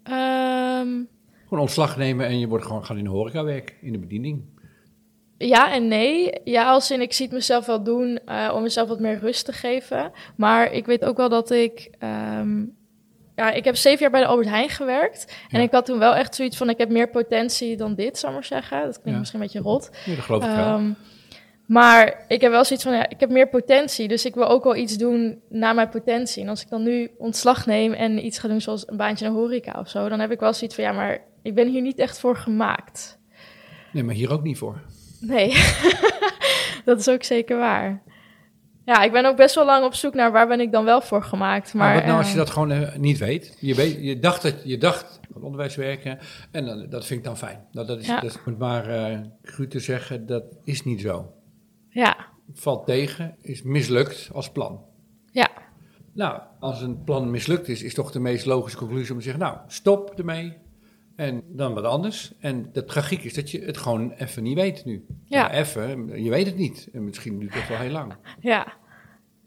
Ehm. 0.04 0.90
Gewoon 1.48 1.60
ontslag 1.66 1.98
nemen 1.98 2.28
en 2.28 2.40
je 2.40 2.48
wordt 2.48 2.66
gewoon 2.66 2.86
gaan 2.86 2.98
in 2.98 3.04
de 3.04 3.10
horeca 3.10 3.44
werken, 3.44 3.76
in 3.82 3.92
de 3.92 4.00
bediening. 4.00 4.44
Ja 5.48 5.72
en 5.74 5.88
nee. 5.88 6.30
Ja, 6.44 6.66
als 6.70 6.92
in 6.92 7.02
ik 7.02 7.14
zie 7.14 7.26
het 7.26 7.34
mezelf 7.36 7.66
wel 7.66 7.84
doen 7.84 8.20
eh, 8.26 8.52
om 8.56 8.62
mezelf 8.62 8.88
wat 8.88 9.00
meer 9.00 9.20
rust 9.20 9.46
te 9.46 9.52
geven. 9.54 10.12
Maar 10.36 10.72
ik 10.74 10.86
weet 10.86 11.06
ook 11.06 11.18
wel 11.18 11.30
dat 11.30 11.52
ik. 11.52 11.90
Ehm, 12.00 12.66
ja, 13.36 13.52
ik 13.52 13.64
heb 13.64 13.76
zeven 13.76 14.00
jaar 14.00 14.12
bij 14.12 14.22
de 14.22 14.28
Albert 14.28 14.48
Heijn 14.48 14.70
gewerkt. 14.70 15.34
En 15.50 15.62
ik 15.62 15.72
had 15.72 15.86
toen 15.86 16.00
wel 16.00 16.16
echt 16.16 16.36
zoiets 16.36 16.58
van: 16.58 16.70
ik 16.70 16.78
heb 16.78 16.90
meer 16.90 17.10
potentie 17.10 17.78
dan 17.78 17.96
dit, 17.96 18.18
zou 18.18 18.32
ik 18.32 18.38
maar 18.40 18.48
zeggen. 18.48 18.84
Dat 18.86 19.02
klinkt 19.02 19.20
misschien 19.20 19.40
een 19.42 19.46
beetje 19.46 19.62
rot. 19.70 19.90
Ja, 20.06 20.16
dat 20.16 20.24
geloof 20.26 20.44
ik 20.44 20.50
wel. 20.50 20.58
Ehm, 20.66 20.92
maar 21.68 22.26
ik 22.28 22.42
heb 22.42 22.52
wel 22.52 22.64
zoiets 22.66 22.86
van, 22.86 22.94
ja, 22.94 23.10
ik 23.10 23.20
heb 23.20 23.30
meer 23.30 23.50
potentie. 23.50 24.08
Dus 24.08 24.26
ik 24.26 24.36
wil 24.36 24.48
ook 24.48 24.64
wel 24.64 24.76
iets 24.76 24.98
doen 24.98 25.42
naar 25.50 25.76
mijn 25.76 25.90
potentie. 25.90 26.44
En 26.44 26.50
als 26.50 26.62
ik 26.62 26.70
dan 26.70 26.84
nu 26.84 27.10
ontslag 27.18 27.66
neem 27.66 27.94
en 27.94 28.26
iets 28.26 28.38
ga 28.40 28.48
doen 28.48 28.62
zoals 28.62 28.88
een 28.88 28.98
baantje 28.98 29.26
in 29.26 29.32
de 29.34 29.38
horeca 29.38 29.80
of 29.80 29.90
zo... 29.90 30.10
dan 30.10 30.20
heb 30.20 30.32
ik 30.32 30.40
wel 30.40 30.54
zoiets 30.54 30.76
van, 30.76 30.84
ja, 30.84 30.92
maar 30.92 31.24
ik 31.42 31.56
ben 31.56 31.68
hier 31.70 31.82
niet 31.82 32.00
echt 32.00 32.20
voor 32.20 32.36
gemaakt. 32.36 33.20
Nee, 33.94 34.04
maar 34.04 34.16
hier 34.16 34.32
ook 34.32 34.44
niet 34.44 34.58
voor. 34.58 34.82
Nee, 35.22 35.50
dat 36.86 37.00
is 37.00 37.10
ook 37.10 37.24
zeker 37.24 37.58
waar. 37.58 38.02
Ja, 38.86 39.04
ik 39.04 39.12
ben 39.12 39.26
ook 39.26 39.36
best 39.36 39.56
wel 39.56 39.66
lang 39.66 39.86
op 39.86 39.94
zoek 39.94 40.14
naar 40.14 40.32
waar 40.32 40.48
ben 40.48 40.60
ik 40.60 40.72
dan 40.72 40.84
wel 40.86 41.02
voor 41.02 41.24
gemaakt. 41.24 41.74
Maar, 41.74 41.94
wat 41.94 42.06
nou 42.06 42.18
als 42.18 42.26
je 42.28 42.32
eh, 42.32 42.38
dat 42.38 42.50
gewoon 42.50 42.72
eh, 42.72 42.96
niet 42.96 43.18
weet? 43.18 43.58
Je, 43.60 44.04
je 44.04 44.20
dacht 44.20 44.42
dat 44.42 44.56
je 44.64 44.78
dacht 44.78 45.20
van 45.32 45.42
onderwijs 45.44 45.76
werken 45.76 46.20
en 46.52 46.66
dan, 46.66 46.90
dat 46.90 47.06
vind 47.06 47.20
ik 47.20 47.26
dan 47.26 47.38
fijn. 47.38 47.68
Nou, 47.72 47.88
dat 47.88 48.00
is, 48.00 48.08
ja. 48.08 48.24
maar 48.58 48.90
uh, 49.60 49.68
te 49.68 49.80
zeggen, 49.80 50.26
dat 50.26 50.44
is 50.64 50.84
niet 50.84 51.02
zo. 51.02 51.32
Ja. 51.90 52.18
Valt 52.54 52.86
tegen, 52.86 53.36
is 53.42 53.62
mislukt 53.62 54.30
als 54.34 54.52
plan. 54.52 54.86
Ja. 55.32 55.50
Nou, 56.14 56.42
als 56.60 56.82
een 56.82 57.04
plan 57.04 57.32
mislukt 57.32 57.68
is, 57.68 57.82
is 57.84 57.94
toch 57.94 58.12
de 58.12 58.20
meest 58.20 58.46
logische 58.46 58.78
conclusie 58.78 59.12
om 59.12 59.18
te 59.18 59.24
zeggen, 59.24 59.42
nou, 59.44 59.58
stop 59.68 60.14
ermee, 60.18 60.58
en 61.16 61.44
dan 61.48 61.74
wat 61.74 61.84
anders. 61.84 62.32
En 62.40 62.70
de 62.74 62.86
tragiek 62.86 63.24
is 63.24 63.34
dat 63.34 63.52
je 63.52 63.62
het 63.62 63.78
gewoon 63.78 64.12
even 64.12 64.44
niet 64.44 64.56
weet 64.56 64.86
nu. 64.86 65.06
Ja. 65.26 65.54
even, 65.54 66.24
je 66.24 66.30
weet 66.30 66.46
het 66.46 66.58
niet. 66.58 66.90
En 66.94 67.04
misschien 67.04 67.40
duurt 67.40 67.54
dat 67.54 67.68
wel 67.68 67.78
heel 67.78 67.92
lang. 67.92 68.14
Ja. 68.40 68.74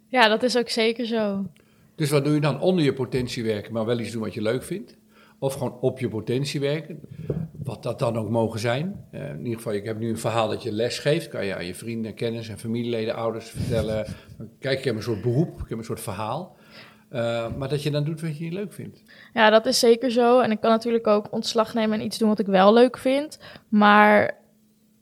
ja, 0.08 0.28
dat 0.28 0.42
is 0.42 0.56
ook 0.58 0.68
zeker 0.68 1.06
zo. 1.06 1.46
Dus 1.94 2.10
wat 2.10 2.24
doe 2.24 2.34
je 2.34 2.40
dan? 2.40 2.60
Onder 2.60 2.84
je 2.84 2.92
potentie 2.92 3.42
werken, 3.44 3.72
maar 3.72 3.84
wel 3.84 3.98
iets 4.00 4.10
doen 4.10 4.22
wat 4.22 4.34
je 4.34 4.42
leuk 4.42 4.62
vindt. 4.64 4.96
Of 5.38 5.52
gewoon 5.54 5.78
op 5.80 5.98
je 5.98 6.08
potentie 6.08 6.60
werken. 6.60 7.00
Wat 7.62 7.82
dat 7.82 7.98
dan 7.98 8.16
ook 8.16 8.28
mogen 8.30 8.60
zijn. 8.60 9.04
Eh, 9.10 9.28
in 9.28 9.38
ieder 9.38 9.54
geval, 9.56 9.72
ik 9.72 9.84
heb 9.84 9.98
nu 9.98 10.08
een 10.08 10.18
verhaal 10.18 10.48
dat 10.48 10.62
je 10.62 10.72
les 10.72 10.98
geeft. 10.98 11.28
Kan 11.28 11.46
je 11.46 11.54
aan 11.54 11.64
je 11.66 11.74
vrienden, 11.74 12.14
kennis 12.14 12.48
en 12.48 12.58
familieleden, 12.58 13.14
ouders 13.14 13.48
vertellen. 13.50 14.06
Kijk, 14.58 14.78
ik 14.78 14.84
heb 14.84 14.96
een 14.96 15.02
soort 15.02 15.22
beroep, 15.22 15.60
ik 15.60 15.68
heb 15.68 15.78
een 15.78 15.84
soort 15.84 16.00
verhaal. 16.00 16.56
Eh, 17.08 17.54
maar 17.56 17.68
dat 17.68 17.82
je 17.82 17.90
dan 17.90 18.04
doet 18.04 18.20
wat 18.20 18.38
je 18.38 18.44
niet 18.44 18.52
leuk 18.52 18.72
vindt. 18.72 19.02
Ja, 19.34 19.50
dat 19.50 19.66
is 19.66 19.78
zeker 19.78 20.10
zo. 20.10 20.40
En 20.40 20.50
ik 20.50 20.60
kan 20.60 20.70
natuurlijk 20.70 21.06
ook 21.06 21.26
ontslag 21.32 21.74
nemen 21.74 21.98
en 21.98 22.04
iets 22.04 22.18
doen 22.18 22.28
wat 22.28 22.38
ik 22.38 22.46
wel 22.46 22.72
leuk 22.72 22.98
vind. 22.98 23.38
Maar 23.68 24.36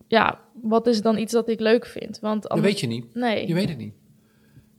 ja, 0.09 0.39
wat 0.63 0.87
is 0.87 1.03
dan 1.03 1.19
iets 1.19 1.33
dat 1.33 1.49
ik 1.49 1.61
leuk 1.61 1.87
vind? 1.87 2.19
Want 2.21 2.49
anders... 2.49 2.61
Dat 2.61 2.71
weet 2.71 2.81
je 2.81 2.87
niet. 3.01 3.15
Nee. 3.15 3.47
Je 3.49 3.55
weet 3.55 3.69
het 3.69 3.79
niet. 3.79 3.95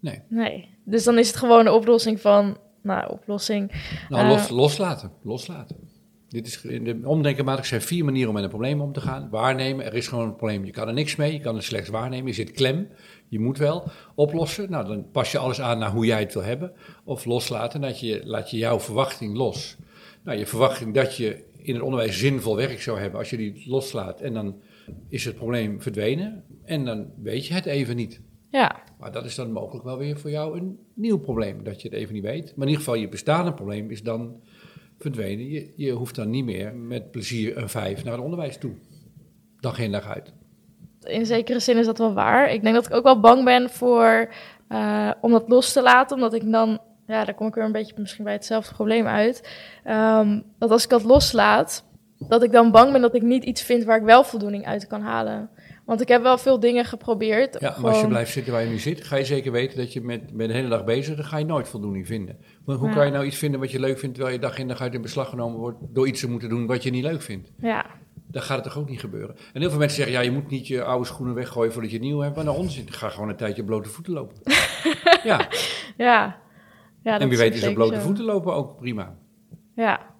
Nee. 0.02 0.22
Nee. 0.28 0.78
Dus 0.86 1.04
dan 1.04 1.18
is 1.18 1.28
het 1.28 1.36
gewoon 1.38 1.60
een 1.66 1.72
oplossing 1.74 2.22
van, 2.22 2.58
nou, 2.82 3.12
oplossing. 3.12 3.72
Nou, 4.10 4.28
los, 4.28 4.46
eh, 4.46 4.52
loslaten. 4.52 5.12
Loslaten. 5.24 5.83
Dit 6.34 6.48
is, 6.48 6.64
in 6.66 6.84
de 6.84 7.00
omdenkenmatig 7.04 7.66
zijn 7.66 7.82
vier 7.82 8.06
manieren 8.06 8.28
om 8.30 8.34
met 8.36 8.44
een 8.44 8.50
probleem 8.50 8.82
om 8.82 8.92
te 8.94 9.02
gaan. 9.02 9.28
Waarnemen, 9.32 9.86
er 9.86 9.94
is 9.94 10.08
gewoon 10.08 10.24
een 10.28 10.36
probleem. 10.36 10.66
Je 10.66 10.72
kan 10.72 10.88
er 10.88 10.94
niks 10.94 11.16
mee, 11.16 11.34
je 11.34 11.40
kan 11.40 11.56
het 11.56 11.64
slechts 11.64 11.90
waarnemen. 11.90 12.28
Je 12.28 12.34
zit 12.34 12.52
klem, 12.52 12.88
je 13.28 13.40
moet 13.40 13.58
wel 13.58 13.84
oplossen. 14.16 14.72
Nou, 14.72 14.88
dan 14.88 15.10
pas 15.12 15.32
je 15.32 15.38
alles 15.38 15.62
aan 15.62 15.78
naar 15.80 15.90
hoe 15.92 16.06
jij 16.06 16.20
het 16.20 16.34
wil 16.34 16.44
hebben. 16.44 16.72
Of 17.04 17.26
loslaten, 17.26 17.82
dat 17.82 18.00
je, 18.00 18.22
laat 18.24 18.50
je 18.52 18.58
jouw 18.58 18.80
verwachting 18.80 19.36
los. 19.36 19.78
Nou, 20.24 20.38
je 20.38 20.46
verwachting 20.46 20.94
dat 20.94 21.18
je 21.18 21.44
in 21.58 21.74
het 21.74 21.84
onderwijs 21.84 22.20
zinvol 22.20 22.56
werk 22.56 22.82
zou 22.82 23.00
hebben, 23.00 23.20
als 23.20 23.30
je 23.30 23.38
die 23.38 23.64
loslaat 23.70 24.22
en 24.22 24.34
dan 24.34 24.62
is 25.10 25.26
het 25.26 25.36
probleem 25.36 25.82
verdwenen 25.82 26.44
en 26.66 26.86
dan 26.86 27.08
weet 27.22 27.48
je 27.48 27.54
het 27.54 27.66
even 27.66 27.96
niet. 27.96 28.22
Ja. 28.50 28.82
Maar 29.00 29.12
dat 29.12 29.26
is 29.26 29.36
dan 29.36 29.52
mogelijk 29.52 29.86
wel 29.86 29.98
weer 29.98 30.20
voor 30.20 30.30
jou 30.30 30.58
een 30.60 30.80
nieuw 30.96 31.18
probleem, 31.20 31.64
dat 31.64 31.82
je 31.82 31.88
het 31.88 31.98
even 31.98 32.14
niet 32.14 32.24
weet. 32.24 32.44
Maar 32.56 32.66
in 32.68 32.72
ieder 32.72 32.84
geval, 32.86 32.96
je 33.00 33.10
bestaande 33.10 33.54
probleem 33.54 33.90
is 33.90 34.04
dan 34.04 34.36
verdwenen. 35.04 35.50
Je, 35.50 35.74
je 35.76 35.92
hoeft 35.92 36.16
dan 36.16 36.30
niet 36.30 36.46
meer 36.46 36.76
met 36.76 37.12
plezier 37.12 37.58
een 37.58 37.70
vijf 37.70 38.04
naar 38.04 38.14
het 38.14 38.22
onderwijs 38.24 38.58
toe. 38.58 38.72
Dag 39.60 39.80
in 39.80 39.92
dag 39.92 40.08
uit. 40.08 40.34
In 41.04 41.26
zekere 41.26 41.60
zin 41.60 41.78
is 41.78 41.86
dat 41.86 41.98
wel 41.98 42.14
waar. 42.14 42.52
Ik 42.52 42.62
denk 42.64 42.76
dat 42.76 42.86
ik 42.86 42.94
ook 42.94 43.04
wel 43.04 43.20
bang 43.20 43.44
ben 43.44 43.70
voor, 43.70 44.30
eh, 44.68 45.12
om 45.22 45.32
dat 45.32 45.48
los 45.50 45.72
te 45.74 45.82
laten. 45.82 46.16
Omdat 46.16 46.34
ik 46.34 46.52
dan, 46.52 46.70
ja, 47.08 47.26
daar 47.26 47.36
kom 47.36 47.48
ik 47.48 47.54
weer 47.54 47.64
een 47.64 47.72
beetje 47.72 47.94
misschien 47.98 48.24
bij 48.24 48.34
hetzelfde 48.34 48.74
probleem 48.76 49.08
uit. 49.08 49.50
Ehm, 49.84 50.42
dat 50.60 50.72
als 50.72 50.84
ik 50.84 50.90
dat 50.90 51.04
loslaat, 51.04 51.84
dat 52.20 52.44
ik 52.44 52.52
dan 52.52 52.72
bang 52.72 52.92
ben 52.92 53.02
dat 53.02 53.16
ik 53.16 53.22
niet 53.22 53.44
iets 53.44 53.62
vind 53.62 53.84
waar 53.84 53.98
ik 53.98 54.04
wel 54.04 54.24
voldoening 54.24 54.66
uit 54.66 54.88
kan 54.88 55.02
halen. 55.02 55.50
Want 55.86 56.02
ik 56.02 56.08
heb 56.08 56.22
wel 56.22 56.38
veel 56.38 56.60
dingen 56.60 56.86
geprobeerd. 56.86 57.60
Ja, 57.60 57.76
maar 57.82 57.90
als 57.92 58.02
je 58.02 58.08
blijft 58.08 58.32
zitten 58.32 58.54
waar 58.54 58.62
je 58.64 58.70
nu 58.70 58.80
zit, 58.80 59.04
ga 59.04 59.16
je 59.16 59.26
zeker 59.26 59.52
weten 59.52 59.78
dat 59.78 59.94
je 59.94 60.02
met, 60.02 60.34
met 60.34 60.48
de 60.48 60.54
hele 60.54 60.70
dag 60.70 60.84
bezig 60.84 61.16
bent, 61.16 61.28
ga 61.28 61.38
je 61.38 61.46
nooit 61.46 61.68
voldoening 61.68 62.08
vinden. 62.08 62.38
Want 62.66 62.80
hoe 62.80 62.90
kan 62.90 63.06
je 63.06 63.12
nou 63.12 63.26
iets 63.26 63.38
vinden 63.38 63.60
wat 63.60 63.72
je 63.72 63.80
leuk 63.80 64.00
vindt, 64.00 64.16
terwijl 64.16 64.36
je 64.36 64.42
dag 64.42 64.58
in 64.58 64.68
dag 64.68 64.82
uit 64.82 64.94
in 64.94 65.02
beslag 65.02 65.30
genomen 65.30 65.60
wordt 65.60 65.78
door 65.82 66.08
iets 66.08 66.20
te 66.20 66.30
moeten 66.30 66.50
doen 66.50 66.66
wat 66.66 66.84
je 66.84 66.90
niet 66.90 67.04
leuk 67.04 67.22
vindt? 67.22 67.52
Ja. 67.58 67.86
Dan 68.28 68.42
gaat 68.42 68.56
het 68.56 68.74
toch 68.74 68.78
ook 68.78 68.90
niet 68.90 69.00
gebeuren. 69.00 69.36
En 69.54 69.62
heel 69.62 69.70
veel 69.70 69.80
mensen 69.80 69.98
zeggen, 69.98 70.14
ja, 70.16 70.22
je 70.22 70.32
moet 70.32 70.50
niet 70.50 70.68
je 70.68 70.84
oude 70.84 71.06
schoenen 71.06 71.36
weggooien 71.36 71.74
voordat 71.74 71.92
je 71.92 72.00
nieuw 72.00 72.20
hebt. 72.20 72.36
Maar 72.36 72.46
naar 72.46 72.54
onzin, 72.56 72.92
ga 72.92 73.10
gewoon 73.10 73.30
een 73.30 73.36
tijdje 73.36 73.64
blote 73.64 73.90
voeten 73.90 74.14
lopen. 74.14 74.36
ja. 75.24 75.48
ja. 75.98 76.38
ja 77.04 77.20
en 77.20 77.30
wie 77.30 77.38
weet 77.38 77.56
is 77.56 77.68
op 77.68 77.74
blote 77.74 78.00
voeten 78.02 78.24
lopen 78.26 78.54
ook 78.54 78.76
prima. 78.80 79.16
Ja. 79.76 80.12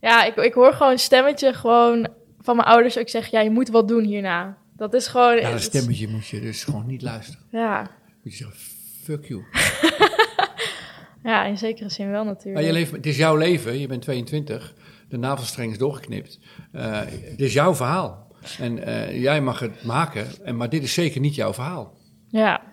Ja, 0.00 0.24
ik, 0.24 0.36
ik 0.36 0.54
hoor 0.54 0.72
gewoon 0.72 0.92
een 0.92 0.98
stemmetje 0.98 1.52
gewoon 1.52 2.08
van 2.42 2.56
mijn 2.56 2.68
ouders 2.68 2.98
ook 2.98 3.08
zeggen, 3.08 3.38
ja, 3.38 3.44
je 3.44 3.50
moet 3.50 3.68
wat 3.68 3.88
doen 3.88 4.04
hierna. 4.04 4.58
Dat 4.76 4.94
is 4.94 5.06
gewoon... 5.06 5.36
Ja, 5.36 5.52
een 5.52 5.60
stemmetje 5.60 6.08
moet 6.08 6.26
je 6.26 6.40
dus 6.40 6.64
gewoon 6.64 6.86
niet 6.86 7.02
luisteren. 7.02 7.40
Ja. 7.50 7.90
Moet 8.24 8.38
je 8.38 8.44
zeggen, 8.44 8.58
fuck 9.02 9.24
you. 9.24 9.44
ja, 11.22 11.44
in 11.44 11.58
zekere 11.58 11.88
zin 11.90 12.10
wel 12.10 12.24
natuurlijk. 12.24 12.54
Maar 12.54 12.64
je 12.64 12.72
leeft, 12.72 12.92
het 12.92 13.06
is 13.06 13.16
jouw 13.16 13.36
leven, 13.36 13.78
je 13.78 13.86
bent 13.86 14.02
22, 14.02 14.74
de 15.08 15.16
navelstreng 15.16 15.70
is 15.70 15.78
doorgeknipt. 15.78 16.38
Eh, 16.72 16.98
het 17.30 17.40
is 17.40 17.52
jouw 17.52 17.74
verhaal. 17.74 18.26
En 18.58 18.82
eh, 18.84 19.20
jij 19.22 19.40
mag 19.40 19.58
het 19.58 19.82
maken, 19.84 20.26
en, 20.44 20.56
maar 20.56 20.68
dit 20.68 20.82
is 20.82 20.94
zeker 20.94 21.20
niet 21.20 21.34
jouw 21.34 21.54
verhaal. 21.54 21.94
Ja, 22.28 22.71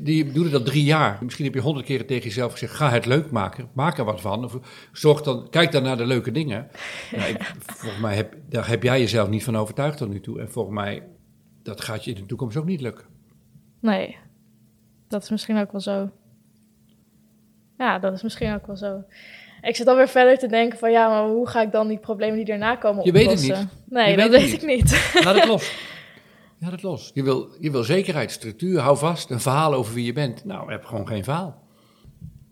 die 0.00 0.32
doen 0.32 0.50
dat 0.50 0.64
drie 0.66 0.84
jaar. 0.84 1.18
Misschien 1.22 1.44
heb 1.44 1.54
je 1.54 1.60
honderd 1.60 1.86
keren 1.86 2.06
tegen 2.06 2.24
jezelf 2.24 2.52
gezegd: 2.52 2.72
ga 2.74 2.90
het 2.90 3.06
leuk 3.06 3.30
maken. 3.30 3.68
Maak 3.74 3.98
er 3.98 4.04
wat 4.04 4.20
van. 4.20 4.44
Of 4.44 4.58
zorg 4.92 5.22
dan, 5.22 5.50
kijk 5.50 5.72
dan 5.72 5.82
naar 5.82 5.96
de 5.96 6.06
leuke 6.06 6.30
dingen. 6.30 6.70
Nou, 7.16 7.28
ik, 7.30 7.42
volgens 7.66 8.00
mij 8.02 8.14
heb, 8.16 8.34
daar 8.48 8.68
heb 8.68 8.82
jij 8.82 9.00
jezelf 9.00 9.28
niet 9.28 9.44
van 9.44 9.56
overtuigd 9.56 9.96
tot 9.98 10.08
nu 10.08 10.20
toe. 10.20 10.40
En 10.40 10.50
volgens 10.50 10.74
mij, 10.74 11.02
dat 11.62 11.80
gaat 11.80 12.04
je 12.04 12.10
in 12.12 12.16
de 12.20 12.26
toekomst 12.26 12.56
ook 12.56 12.64
niet 12.64 12.80
lukken. 12.80 13.04
Nee, 13.80 14.16
dat 15.08 15.22
is 15.22 15.30
misschien 15.30 15.58
ook 15.58 15.72
wel 15.72 15.80
zo. 15.80 16.10
Ja, 17.78 17.98
dat 17.98 18.12
is 18.12 18.22
misschien 18.22 18.54
ook 18.54 18.66
wel 18.66 18.76
zo. 18.76 19.04
Ik 19.62 19.76
zit 19.76 19.86
weer 19.94 20.08
verder 20.08 20.38
te 20.38 20.46
denken 20.48 20.78
van 20.78 20.90
ja, 20.92 21.08
maar 21.08 21.28
hoe 21.28 21.48
ga 21.48 21.62
ik 21.62 21.72
dan 21.72 21.88
die 21.88 21.98
problemen 21.98 22.36
die 22.36 22.44
daarna 22.44 22.76
komen 22.76 23.04
oplossen? 23.04 23.22
Je 23.22 23.28
weet 23.38 23.48
het 23.58 23.60
niet. 23.60 23.66
Nee, 23.86 24.16
dat 24.16 24.30
weet, 24.30 24.40
weet 24.40 24.52
ik 24.62 24.66
niet. 24.82 25.20
Laat 25.24 25.34
het 25.34 25.46
los. 25.48 25.76
Ja, 26.64 26.70
dat 26.70 26.82
los. 26.82 27.10
Je 27.14 27.22
wil, 27.22 27.48
je 27.58 27.70
wil 27.70 27.82
zekerheid, 27.84 28.30
structuur, 28.30 28.78
hou 28.80 28.96
vast, 28.96 29.30
een 29.30 29.40
verhaal 29.40 29.74
over 29.74 29.94
wie 29.94 30.04
je 30.04 30.12
bent. 30.12 30.44
Nou, 30.44 30.70
heb 30.70 30.84
gewoon 30.84 31.06
geen 31.06 31.24
verhaal. 31.24 31.62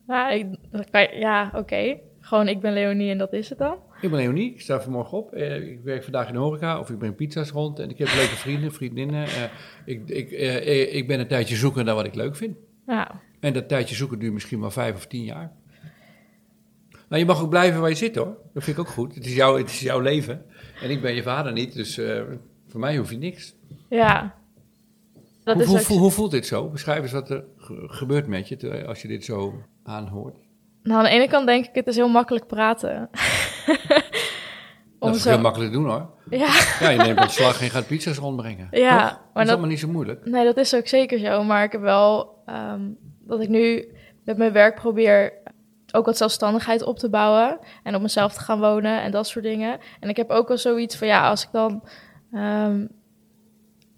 Nou, 0.07 0.57
ja, 0.93 1.01
ja 1.11 1.53
oké. 1.55 1.99
Gewoon, 2.21 2.49
ik 2.49 2.61
ben 2.61 2.73
Leonie 2.73 3.11
en 3.11 3.19
dat 3.19 3.33
is 3.33 3.49
het 3.49 3.59
dan. 3.59 3.77
Ik 4.01 4.11
ben 4.11 4.19
Leonie, 4.19 4.53
ik 4.53 4.61
sta 4.61 4.81
vanmorgen 4.81 5.19
op. 5.19 5.33
Eh, 5.33 5.57
ik 5.69 5.81
werk 5.81 6.03
vandaag 6.03 6.27
in 6.27 6.33
de 6.33 6.39
horeca 6.39 6.79
of 6.79 6.91
ik 6.91 6.99
breng 6.99 7.15
pizza's 7.15 7.51
rond. 7.51 7.79
En 7.79 7.91
ik 7.91 7.99
heb 7.99 8.09
leuke 8.15 8.37
vrienden, 8.45 8.73
vriendinnen. 8.73 9.25
Eh, 9.27 9.43
ik, 9.85 10.09
ik, 10.09 10.31
eh, 10.33 10.57
eh, 10.57 10.95
ik 10.95 11.07
ben 11.07 11.21
een 11.21 11.27
tijdje 11.27 11.57
zoeken 11.57 11.85
naar 11.85 11.95
wat 11.95 12.05
ik 12.07 12.15
leuk 12.15 12.37
vind. 12.37 12.57
Ja. 12.87 13.21
En 13.41 13.53
dat 13.53 13.69
tijdje 13.69 13.95
zoeken 13.95 14.19
duurt 14.19 14.33
misschien 14.33 14.59
maar 14.59 14.73
vijf 14.73 14.95
of 14.95 15.07
tien 15.07 15.25
jaar. 15.25 15.53
Nou, 17.09 17.21
je 17.23 17.27
mag 17.29 17.43
ook 17.43 17.51
blijven 17.51 17.81
waar 17.81 17.91
je 17.91 17.97
zit 17.97 18.17
hoor. 18.17 18.37
Dat 18.55 18.65
vind 18.65 18.77
ik 18.77 18.83
ook 18.83 18.91
goed. 18.93 19.15
Het 19.15 19.27
is, 19.27 19.35
jouw, 19.35 19.57
het 19.59 19.69
is 19.69 19.81
jouw 19.81 20.01
leven. 20.01 20.45
En 20.83 20.91
ik 20.91 21.03
ben 21.03 21.15
je 21.15 21.23
vader 21.23 21.53
niet, 21.53 21.73
dus 21.75 22.01
voor 22.69 22.81
mij 22.81 22.97
hoef 22.97 23.11
je 23.11 23.17
niks. 23.19 23.59
Ja. 23.89 24.35
hoe, 25.45 25.85
hoe, 25.99 26.11
voelt 26.11 26.31
dit 26.31 26.47
zo? 26.47 26.69
Beschrijf 26.69 27.03
eens 27.03 27.13
wat 27.13 27.31
er 27.31 27.45
gebeurt 27.87 28.27
met 28.27 28.49
je 28.49 28.85
als 28.87 29.03
je 29.03 29.09
dit 29.09 29.25
zo 29.25 29.55
aanhoort. 29.85 30.37
Nou, 30.83 30.99
aan 30.99 31.05
de 31.05 31.11
ene 31.11 31.29
kant 31.29 31.47
denk 31.47 31.65
ik, 31.65 31.75
het 31.75 31.87
is 31.87 31.97
heel 31.97 32.09
makkelijk 32.09 32.47
praten. 32.47 33.09
dat 34.99 35.15
is 35.15 35.23
zo... 35.23 35.29
heel 35.31 35.41
makkelijk 35.41 35.73
doen 35.73 35.85
hoor. 35.85 36.11
Ja. 36.31 36.61
ja, 36.81 36.89
je 36.91 37.03
neemt 37.15 37.31
slag 37.31 37.61
en 37.63 37.71
gaat 37.71 37.87
pizza's 37.87 38.17
rondbrengen. 38.19 38.69
Ja, 38.71 38.97
maar 39.01 39.19
dat 39.35 39.45
is 39.45 39.51
allemaal 39.51 39.69
niet 39.69 39.79
zo 39.81 39.89
moeilijk. 39.89 40.25
Nee, 40.25 40.45
dat 40.45 40.57
is 40.57 40.75
ook 40.75 40.87
zeker 40.89 41.19
zo. 41.19 41.43
Maar 41.45 41.65
ik 41.65 41.73
heb 41.73 41.81
wel 41.81 42.39
ehm, 42.47 42.81
dat 43.27 43.41
ik 43.43 43.49
nu 43.49 43.95
met 44.25 44.37
mijn 44.37 44.53
werk 44.53 44.75
probeer 44.75 45.33
ook 45.93 46.07
wat 46.07 46.17
zelfstandigheid 46.17 46.83
op 46.83 46.99
te 46.99 47.11
bouwen 47.11 47.59
en 47.83 47.95
op 47.95 48.03
mezelf 48.03 48.33
te 48.35 48.41
gaan 48.41 48.61
wonen 48.61 49.03
en 49.03 49.11
dat 49.11 49.27
soort 49.27 49.45
dingen. 49.45 49.79
En 50.01 50.09
ik 50.09 50.17
heb 50.17 50.31
ook 50.31 50.49
wel 50.49 50.59
zoiets 50.59 50.97
van 50.97 51.07
ja, 51.07 51.29
als 51.29 51.43
ik 51.43 51.49
dan 51.53 51.83
ehm, 52.33 52.83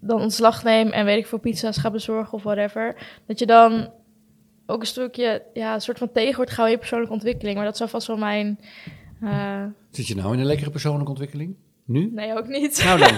dan 0.05 0.21
ontslag 0.21 0.63
neem 0.63 0.87
en 0.89 1.05
weet 1.05 1.17
ik 1.17 1.27
voor 1.27 1.39
pizza's 1.39 1.77
ga 1.77 1.91
bezorgen 1.91 2.33
of 2.33 2.43
whatever. 2.43 2.95
Dat 3.25 3.39
je 3.39 3.45
dan 3.45 3.91
ook 4.65 4.79
een 4.81 4.85
stukje, 4.87 5.43
ja, 5.53 5.73
een 5.73 5.81
soort 5.81 5.97
van 5.97 6.11
tegen 6.11 6.35
wordt 6.35 6.51
je 6.71 6.77
persoonlijke 6.77 7.13
ontwikkeling. 7.13 7.55
Maar 7.55 7.65
dat 7.65 7.77
zou 7.77 7.89
vast 7.89 8.07
wel 8.07 8.17
mijn... 8.17 8.59
Eh, 9.21 9.63
Zit 9.91 10.07
je 10.07 10.15
nou 10.15 10.33
in 10.33 10.39
een 10.39 10.45
lekkere 10.45 10.69
persoonlijke 10.69 11.09
ontwikkeling? 11.09 11.55
Nu? 11.85 12.11
Nee, 12.13 12.37
ook 12.37 12.47
niet. 12.47 12.81
Nou 12.83 12.99
dan. 12.99 13.17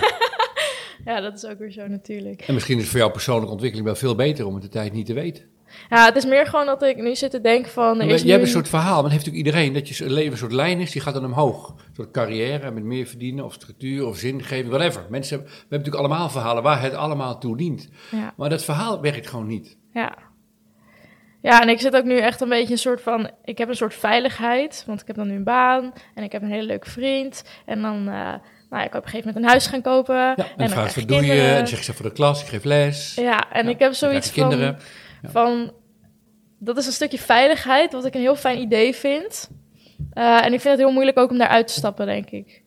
ja, 1.13 1.20
dat 1.22 1.34
is 1.34 1.46
ook 1.46 1.58
weer 1.60 1.72
zo 1.72 1.88
natuurlijk. 1.88 2.42
En 2.42 2.54
misschien 2.54 2.80
is 2.80 2.88
voor 2.89 3.00
jouw 3.00 3.12
persoonlijke 3.12 3.51
ontwikkeling 3.51 3.88
wel 3.88 3.98
veel 3.98 4.15
beter 4.15 4.46
om 4.46 4.54
het 4.54 4.63
de 4.63 4.70
tijd 4.70 4.94
niet 4.94 5.06
te 5.06 5.13
weten. 5.13 5.44
Ja, 5.90 6.06
het 6.06 6.16
is 6.16 6.26
meer 6.26 6.46
gewoon 6.48 6.66
dat 6.66 6.84
ik 6.84 6.98
nu 6.98 7.16
zit 7.16 7.32
te 7.32 7.42
denken 7.42 7.72
van... 7.72 7.98
je 8.08 8.12
hebt 8.12 8.26
een 8.30 8.48
soort 8.48 8.70
verhaal, 8.70 9.02
maar 9.02 9.12
heeft 9.12 9.26
natuurlijk 9.26 9.46
iedereen. 9.46 9.74
Dat 9.74 9.90
je 9.90 10.10
leven 10.12 10.32
een 10.32 10.38
soort 10.38 10.52
lijn 10.52 10.80
is, 10.80 10.92
die 10.92 11.02
gaat 11.02 11.14
dan 11.14 11.26
omhoog. 11.26 11.68
Een 11.70 11.96
soort 11.96 12.12
carrière 12.12 12.72
met 12.72 12.84
meer 12.84 13.06
verdienen 13.06 13.46
of 13.46 13.54
structuur 13.54 14.06
of 14.06 14.18
zingeving, 14.18 14.68
whatever. 14.70 15.06
Mensen 15.10 15.38
we 15.40 15.44
hebben 15.44 15.66
natuurlijk 15.70 16.00
allemaal 16.04 16.30
verhalen 16.30 16.64
waar 16.64 16.82
het 16.82 16.94
allemaal 16.94 17.38
toe 17.38 17.58
dient. 17.58 17.90
Maar 18.38 18.50
dat 18.50 18.64
verhaal 18.64 19.02
werkt 19.02 19.28
gewoon 19.28 19.48
niet. 19.48 19.78
Ja. 19.94 20.18
Ja, 21.42 21.62
en 21.62 21.70
ik 21.70 21.80
zit 21.80 21.96
ook 21.96 22.04
nu 22.04 22.18
echt 22.18 22.42
een 22.42 22.50
beetje 22.50 22.74
een 22.74 22.80
soort 22.80 23.02
van... 23.02 23.30
Ik 23.44 23.58
heb 23.58 23.70
een 23.70 23.76
soort 23.76 23.94
veiligheid, 23.94 24.84
want 24.88 25.02
ik 25.02 25.08
heb 25.08 25.16
dan 25.16 25.28
nu 25.28 25.36
een 25.36 25.44
baan. 25.44 25.94
En 26.16 26.24
ik 26.24 26.32
heb 26.32 26.42
een 26.42 26.50
hele 26.52 26.66
leuke 26.68 26.90
vriend. 26.90 27.44
En 27.66 27.82
dan... 27.82 28.08
Uh, 28.10 28.34
nou, 28.70 28.88
ik 28.88 28.94
heb 28.94 29.02
op 29.04 29.06
een 29.06 29.12
gegeven 29.12 29.28
moment 29.28 29.46
een 29.46 29.52
huis 29.52 29.68
gaan 29.68 29.82
kopen. 29.82 30.16
en, 30.30 30.36
en 30.44 30.46
dan 30.58 30.70
vraagt, 30.70 30.96
wat 30.96 31.08
doe 31.08 31.26
je? 31.26 31.42
En 31.42 31.68
zeg 31.68 31.84
ze 31.84 31.94
voor 31.94 32.06
de 32.06 32.12
klas, 32.12 32.42
ik 32.42 32.48
geef 32.48 32.64
les. 32.64 33.14
Ja, 33.14 33.52
en 33.52 33.68
ik 33.68 33.80
heb 33.80 33.94
zoiets 33.94 34.30
van... 34.32 34.50
Kinderen 34.50 34.78
van, 35.32 35.72
dat 36.60 36.77
is 36.77 36.86
een 36.86 36.91
stukje 36.91 37.20
veiligheid, 37.20 37.91
wat 37.94 38.05
ik 38.05 38.13
een 38.15 38.22
heel 38.22 38.36
fijn 38.36 38.60
idee 38.60 38.94
vind. 38.94 39.50
Eh, 40.13 40.46
en 40.46 40.53
ik 40.53 40.60
vind 40.60 40.63
het 40.63 40.77
heel 40.77 40.91
moeilijk 40.91 41.17
ook 41.17 41.29
om 41.32 41.38
daaruit 41.38 41.67
te 41.67 41.74
stappen, 41.74 42.05
denk 42.05 42.29
ik. 42.29 42.63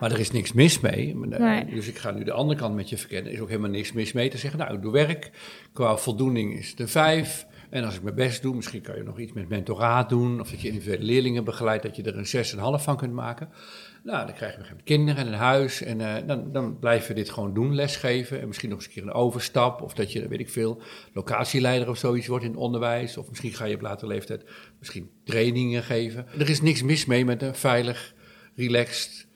Maar 0.00 0.10
er 0.10 0.18
is 0.20 0.30
niks 0.30 0.52
mis 0.52 0.80
mee. 0.80 1.18
Eh, 1.30 1.60
dus 1.74 1.88
ik 1.88 1.98
ga 1.98 2.10
nu 2.10 2.24
de 2.24 2.32
andere 2.32 2.58
kant 2.60 2.74
met 2.74 2.88
je 2.88 2.96
verkennen. 2.96 3.26
Er 3.30 3.34
is 3.36 3.42
ook 3.42 3.48
helemaal 3.48 3.70
niks 3.70 3.92
mis 3.92 4.12
mee 4.12 4.28
te 4.28 4.38
zeggen. 4.38 4.58
Nou, 4.58 4.74
ik 4.74 4.82
doe 4.82 4.92
werk. 4.92 5.30
Qua 5.72 5.96
voldoening 5.96 6.54
is 6.58 6.74
de 6.74 6.86
vijf. 6.88 7.46
En 7.70 7.84
als 7.84 7.94
ik 7.96 8.02
mijn 8.02 8.14
best 8.14 8.42
doe, 8.42 8.54
misschien 8.54 8.80
kan 8.82 8.96
je 8.96 9.02
nog 9.02 9.18
iets 9.18 9.32
met 9.32 9.48
mentoraat 9.48 10.08
doen. 10.08 10.40
Of 10.40 10.50
dat 10.50 10.60
je 10.60 10.68
individuele 10.68 11.04
leerlingen 11.04 11.44
begeleidt, 11.44 11.82
dat 11.82 11.96
je 11.96 12.02
er 12.02 12.18
een 12.18 12.26
6,5 12.26 12.82
van 12.84 12.96
kunt 12.96 13.12
maken. 13.12 13.48
Nou, 14.04 14.26
dan 14.26 14.34
krijg 14.34 14.54
je 14.54 14.60
een 14.70 14.82
kinderen 14.84 15.26
en 15.26 15.32
een 15.32 15.38
huis. 15.38 15.82
En 15.82 16.00
eh, 16.00 16.26
dan, 16.26 16.52
dan 16.52 16.78
blijven 16.78 17.08
we 17.08 17.14
dit 17.14 17.30
gewoon 17.30 17.54
doen, 17.54 17.74
lesgeven. 17.74 18.40
En 18.40 18.46
misschien 18.46 18.68
nog 18.68 18.78
eens 18.78 18.86
een 18.86 18.92
keer 18.92 19.02
een 19.02 19.12
overstap. 19.12 19.82
Of 19.82 19.94
dat 19.94 20.12
je, 20.12 20.28
weet 20.28 20.40
ik 20.40 20.50
veel, 20.50 20.82
locatieleider 21.12 21.88
of 21.88 21.98
zoiets 21.98 22.26
wordt 22.26 22.44
in 22.44 22.50
het 22.50 22.60
onderwijs. 22.60 23.16
Of 23.16 23.28
misschien 23.28 23.52
ga 23.54 23.64
je 23.64 23.74
op 23.74 23.80
latere 23.80 24.06
leeftijd 24.12 24.44
misschien 24.78 25.10
trainingen 25.24 25.82
geven. 25.82 26.26
Er 26.38 26.50
is 26.50 26.60
niks 26.62 26.82
mis 26.82 27.04
mee 27.06 27.24
met 27.24 27.42
een 27.42 27.54
veilig, 27.54 28.14
relaxed, 28.56 29.26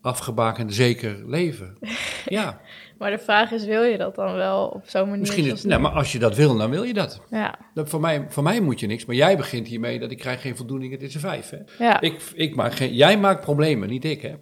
afgebakend, 0.00 0.74
zeker 0.74 1.22
leven. 1.28 1.76
Ja. 2.24 2.60
Maar 2.98 3.10
de 3.10 3.18
vraag 3.18 3.50
is, 3.52 3.64
wil 3.64 3.82
je 3.82 3.96
dat 3.98 4.14
dan 4.14 4.34
wel 4.34 4.66
op 4.68 4.82
zo'n 4.86 5.08
manier? 5.08 5.18
Misschien, 5.18 5.68
nou, 5.68 5.80
maar 5.80 5.90
als 5.92 6.12
je 6.12 6.18
dat 6.18 6.36
wil, 6.36 6.56
dan 6.56 6.70
wil 6.70 6.82
je 6.82 6.94
dat. 6.94 7.20
Ja. 7.30 7.54
dat 7.74 7.88
voor, 7.88 8.00
mij, 8.00 8.24
voor 8.28 8.42
mij 8.42 8.60
moet 8.60 8.80
je 8.80 8.86
niks, 8.86 9.04
maar 9.04 9.16
jij 9.16 9.36
begint 9.36 9.66
hiermee 9.66 9.98
dat 9.98 10.10
ik 10.10 10.18
krijg 10.18 10.40
geen 10.40 10.56
voldoening, 10.56 10.92
het 10.92 11.02
is 11.02 11.14
een 11.14 11.20
vijf. 11.20 11.50
Hè? 11.50 11.84
Ja. 11.84 12.00
Ik, 12.00 12.14
ik 12.34 12.54
maak 12.56 12.74
geen, 12.74 12.94
jij 12.94 13.18
maakt 13.18 13.40
problemen, 13.40 13.88
niet 13.88 14.04
ik, 14.04 14.22
hè? 14.22 14.34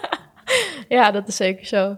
ja, 0.96 1.10
dat 1.10 1.28
is 1.28 1.36
zeker 1.36 1.66
zo. 1.66 1.96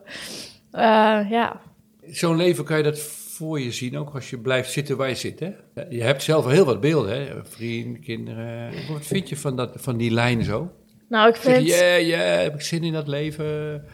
Eh, 0.71 0.83
ja. 1.31 1.61
Zo'n 2.07 2.37
leven 2.37 2.65
kan 2.65 2.77
je 2.77 2.83
dat 2.83 2.99
voor 3.35 3.61
je 3.61 3.73
zien, 3.73 3.99
ook 3.99 4.15
als 4.15 4.31
je 4.31 4.39
blijft 4.39 4.71
zitten 4.71 4.97
waar 4.97 5.09
je 5.09 5.15
zit. 5.15 5.41
Hè? 5.41 5.51
Je 5.89 6.03
hebt 6.03 6.23
zelf 6.23 6.45
al 6.45 6.51
heel 6.51 6.65
wat 6.65 6.81
beelden, 6.81 7.21
hè? 7.21 7.45
vrienden, 7.45 8.01
kinderen. 8.01 8.71
Wat 8.91 9.07
vind 9.07 9.29
je 9.29 9.37
van, 9.37 9.57
dat, 9.57 9.73
van 9.75 9.97
die 9.97 10.11
lijn 10.11 10.45
zo? 10.45 10.71
Nou, 11.09 11.29
ik 11.29 11.37
vind... 11.37 11.67
Ja, 11.69 11.85
ja, 11.95 12.19
heb 12.19 12.55
ik 12.55 12.61
zin 12.63 12.83
in 12.85 12.93
dat 12.93 13.09
leven? 13.09 13.85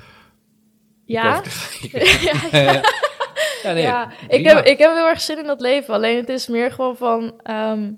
Ja. 1.09 1.43
ja. 3.63 3.71
ja, 3.77 4.13
ik, 4.29 4.45
heb, 4.45 4.65
ik 4.65 4.79
heb 4.79 4.95
heel 4.95 5.07
erg 5.07 5.21
zin 5.21 5.39
in 5.39 5.47
dat 5.47 5.61
leven. 5.61 5.95
Alleen 5.95 6.17
het 6.17 6.29
is 6.29 6.47
meer 6.49 6.71
gewoon 6.73 6.97
van. 6.97 7.41
Ehm, 7.43 7.93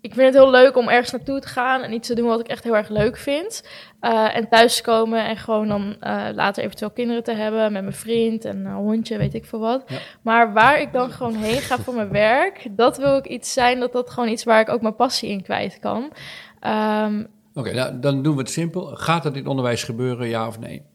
ik 0.00 0.14
vind 0.14 0.26
het 0.26 0.34
heel 0.42 0.50
leuk 0.50 0.76
om 0.76 0.88
ergens 0.88 1.10
naartoe 1.10 1.40
te 1.40 1.48
gaan 1.48 1.82
en 1.82 1.92
iets 1.92 2.08
te 2.08 2.14
doen 2.14 2.28
wat 2.28 2.40
ik 2.40 2.48
echt 2.48 2.64
heel 2.64 2.76
erg 2.76 2.88
leuk 2.88 3.16
vind. 3.16 3.66
Eh, 4.00 4.36
en 4.36 4.48
thuis 4.48 4.76
te 4.76 4.82
komen 4.82 5.24
en 5.24 5.36
gewoon 5.36 5.68
dan 5.68 5.88
uh, 6.00 6.26
later 6.34 6.64
eventueel 6.64 6.90
kinderen 6.90 7.24
te 7.24 7.32
hebben 7.32 7.72
met 7.72 7.82
mijn 7.82 7.94
vriend 7.94 8.44
en 8.44 8.64
een 8.64 8.72
hondje, 8.72 9.18
weet 9.18 9.34
ik 9.34 9.44
veel 9.44 9.58
wat. 9.58 9.84
Maar 10.22 10.52
waar 10.52 10.80
ik 10.80 10.92
dan 10.92 11.10
gewoon 11.10 11.34
heen 11.34 11.60
ga 11.60 11.78
voor 11.78 11.94
mijn 11.94 12.12
werk, 12.12 12.66
dat 12.70 12.96
wil 12.96 13.16
ik 13.16 13.26
iets 13.26 13.52
zijn 13.52 13.80
dat 13.80 13.92
dat 13.92 14.10
gewoon 14.10 14.28
iets 14.28 14.44
waar 14.44 14.60
ik 14.60 14.68
ook 14.70 14.82
mijn 14.82 14.96
passie 14.96 15.28
in 15.30 15.42
kwijt 15.42 15.78
kan. 15.80 16.12
Ehm, 16.60 17.24
Oké, 17.54 17.72
nou, 17.72 17.98
dan 18.00 18.22
doen 18.22 18.34
we 18.34 18.40
het 18.40 18.50
simpel. 18.50 18.84
Gaat 18.86 19.22
dat 19.22 19.36
in 19.36 19.46
onderwijs 19.46 19.82
gebeuren, 19.82 20.28
ja 20.28 20.46
of 20.46 20.58
nee? 20.58 20.88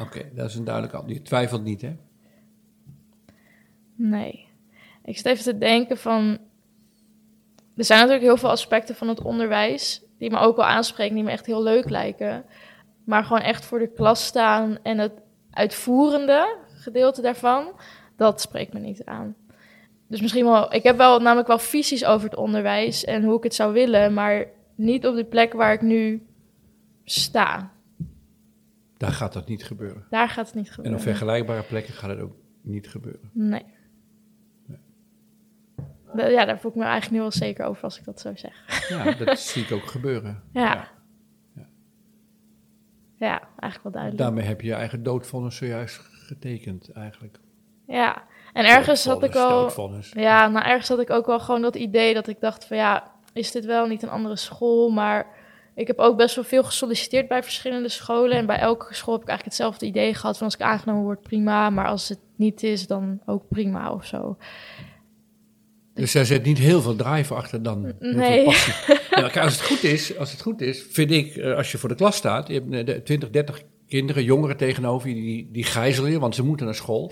Oké, 0.00 0.28
dat 0.34 0.48
is 0.48 0.54
een 0.54 0.64
duidelijk 0.64 0.94
antwoord. 0.94 1.14
Je 1.18 1.22
twijfelt 1.24 1.62
niet, 1.62 1.80
hè? 1.82 1.96
Nee. 3.94 4.48
Ik 5.04 5.16
zit 5.16 5.26
even 5.26 5.44
te 5.44 5.58
denken 5.58 5.98
van... 5.98 6.38
Er 7.76 7.84
zijn 7.84 7.98
natuurlijk 7.98 8.26
heel 8.26 8.36
veel 8.36 8.50
aspecten 8.50 8.94
van 8.94 9.08
het 9.08 9.22
onderwijs... 9.22 10.02
die 10.18 10.30
me 10.30 10.38
ook 10.38 10.56
wel 10.56 10.64
aanspreken, 10.64 11.14
die 11.14 11.24
me 11.24 11.30
echt 11.30 11.46
heel 11.46 11.62
leuk 11.62 11.90
lijken. 11.90 12.44
Maar 13.04 13.24
gewoon 13.24 13.42
echt 13.42 13.64
voor 13.64 13.78
de 13.78 13.92
klas 13.92 14.26
staan 14.26 14.78
en 14.82 14.98
het 14.98 15.12
uitvoerende 15.50 16.56
gedeelte 16.74 17.22
daarvan... 17.22 17.72
dat 18.16 18.40
spreekt 18.40 18.72
me 18.72 18.78
niet 18.80 19.04
aan. 19.04 19.34
Dus 20.08 20.20
misschien 20.20 20.44
wel... 20.44 20.74
Ik 20.74 20.82
heb 20.82 20.96
wel 20.96 21.20
namelijk 21.20 21.48
wel 21.48 21.58
visies 21.58 22.04
over 22.04 22.28
het 22.28 22.38
onderwijs 22.38 23.04
en 23.04 23.24
hoe 23.24 23.36
ik 23.36 23.42
het 23.42 23.54
zou 23.54 23.72
willen... 23.72 24.14
maar 24.14 24.44
niet 24.74 25.06
op 25.06 25.14
de 25.14 25.24
plek 25.24 25.52
waar 25.52 25.72
ik 25.72 25.80
nu 25.82 26.26
sta. 27.04 27.70
Daar 28.98 29.12
gaat 29.12 29.32
dat 29.32 29.48
niet 29.48 29.64
gebeuren. 29.64 30.04
Daar 30.10 30.28
gaat 30.28 30.46
het 30.46 30.54
niet 30.54 30.68
gebeuren. 30.72 30.92
En 30.94 30.98
op 31.00 31.04
vergelijkbare 31.06 31.62
plekken 31.62 31.94
gaat 31.94 32.10
het 32.10 32.20
ook 32.20 32.34
niet 32.62 32.88
gebeuren. 32.90 33.30
Nee. 33.32 33.64
nee. 34.66 36.30
Ja, 36.30 36.44
daar 36.44 36.60
voel 36.60 36.70
ik 36.70 36.76
me 36.76 36.82
eigenlijk 36.82 37.12
nu 37.12 37.20
wel 37.20 37.30
zeker 37.30 37.64
over 37.64 37.82
als 37.84 37.98
ik 37.98 38.04
dat 38.04 38.20
zo 38.20 38.32
zeg. 38.36 38.88
Ja, 38.88 39.12
dat 39.24 39.38
zie 39.38 39.62
ik 39.62 39.72
ook 39.72 39.86
gebeuren. 39.86 40.42
Ja. 40.52 40.88
ja. 41.54 41.66
ja. 43.16 43.38
eigenlijk 43.40 43.82
wel 43.82 43.92
duidelijk. 43.92 44.22
Daarmee 44.22 44.44
heb 44.44 44.60
je 44.60 44.66
je 44.66 44.74
eigen 44.74 45.02
doodvonnis 45.02 45.56
zojuist 45.56 45.98
getekend, 45.98 46.92
eigenlijk. 46.92 47.38
Ja, 47.86 48.24
en 48.52 48.64
ergens 48.64 49.04
had 49.04 49.22
ik 49.22 49.34
al. 49.34 49.72
Ja, 50.12 50.48
nou 50.48 50.64
ergens 50.66 50.88
had 50.88 51.00
ik 51.00 51.10
ook 51.10 51.26
wel 51.26 51.40
gewoon 51.40 51.62
dat 51.62 51.76
idee 51.76 52.14
dat 52.14 52.28
ik 52.28 52.40
dacht 52.40 52.64
van 52.66 52.76
ja, 52.76 53.12
is 53.32 53.52
dit 53.52 53.64
wel 53.64 53.86
niet 53.86 54.02
een 54.02 54.08
andere 54.10 54.36
school, 54.36 54.90
maar 54.90 55.26
ik 55.78 55.86
heb 55.86 55.98
ook 55.98 56.16
best 56.16 56.34
wel 56.34 56.44
veel 56.44 56.62
gesolliciteerd 56.64 57.28
bij 57.28 57.42
verschillende 57.42 57.88
scholen. 57.88 58.36
En 58.36 58.46
bij 58.46 58.58
elke 58.58 58.94
school 58.94 59.12
heb 59.14 59.22
ik 59.22 59.28
eigenlijk 59.28 59.58
hetzelfde 59.58 59.86
idee 59.86 60.14
gehad. 60.14 60.36
Van 60.36 60.46
als 60.46 60.54
ik 60.54 60.60
aangenomen 60.60 61.02
word, 61.02 61.20
prima. 61.22 61.70
Maar 61.70 61.86
als 61.86 62.08
het 62.08 62.18
niet 62.36 62.62
is, 62.62 62.86
dan 62.86 63.20
ook 63.26 63.48
prima 63.48 63.92
of 63.92 64.04
zo. 64.06 64.36
Dus 65.94 66.12
daar 66.12 66.24
zit 66.24 66.44
niet 66.44 66.58
heel 66.58 66.80
veel 66.80 66.96
drive 66.96 67.34
achter 67.34 67.62
dan. 67.62 67.92
Nee. 67.98 68.44
Ja, 69.10 69.26
als, 69.28 69.52
het 69.52 69.62
goed 69.62 69.82
is, 69.82 70.18
als 70.18 70.30
het 70.32 70.40
goed 70.42 70.60
is, 70.60 70.84
vind 70.90 71.10
ik, 71.10 71.36
eh, 71.36 71.54
als 71.56 71.72
je 71.72 71.78
voor 71.78 71.88
de 71.88 71.94
klas 71.94 72.16
staat, 72.16 72.48
je 72.48 72.54
hebt 72.70 73.06
20, 73.06 73.26
eh, 73.28 73.32
30 73.34 73.62
kinderen, 73.88 74.24
jongeren 74.24 74.56
tegenover 74.56 75.08
je, 75.08 75.14
die, 75.14 75.48
die 75.52 75.64
gijzelen 75.64 76.10
je, 76.10 76.18
want 76.18 76.34
ze 76.34 76.44
moeten 76.44 76.66
naar 76.66 76.74
school. 76.74 77.10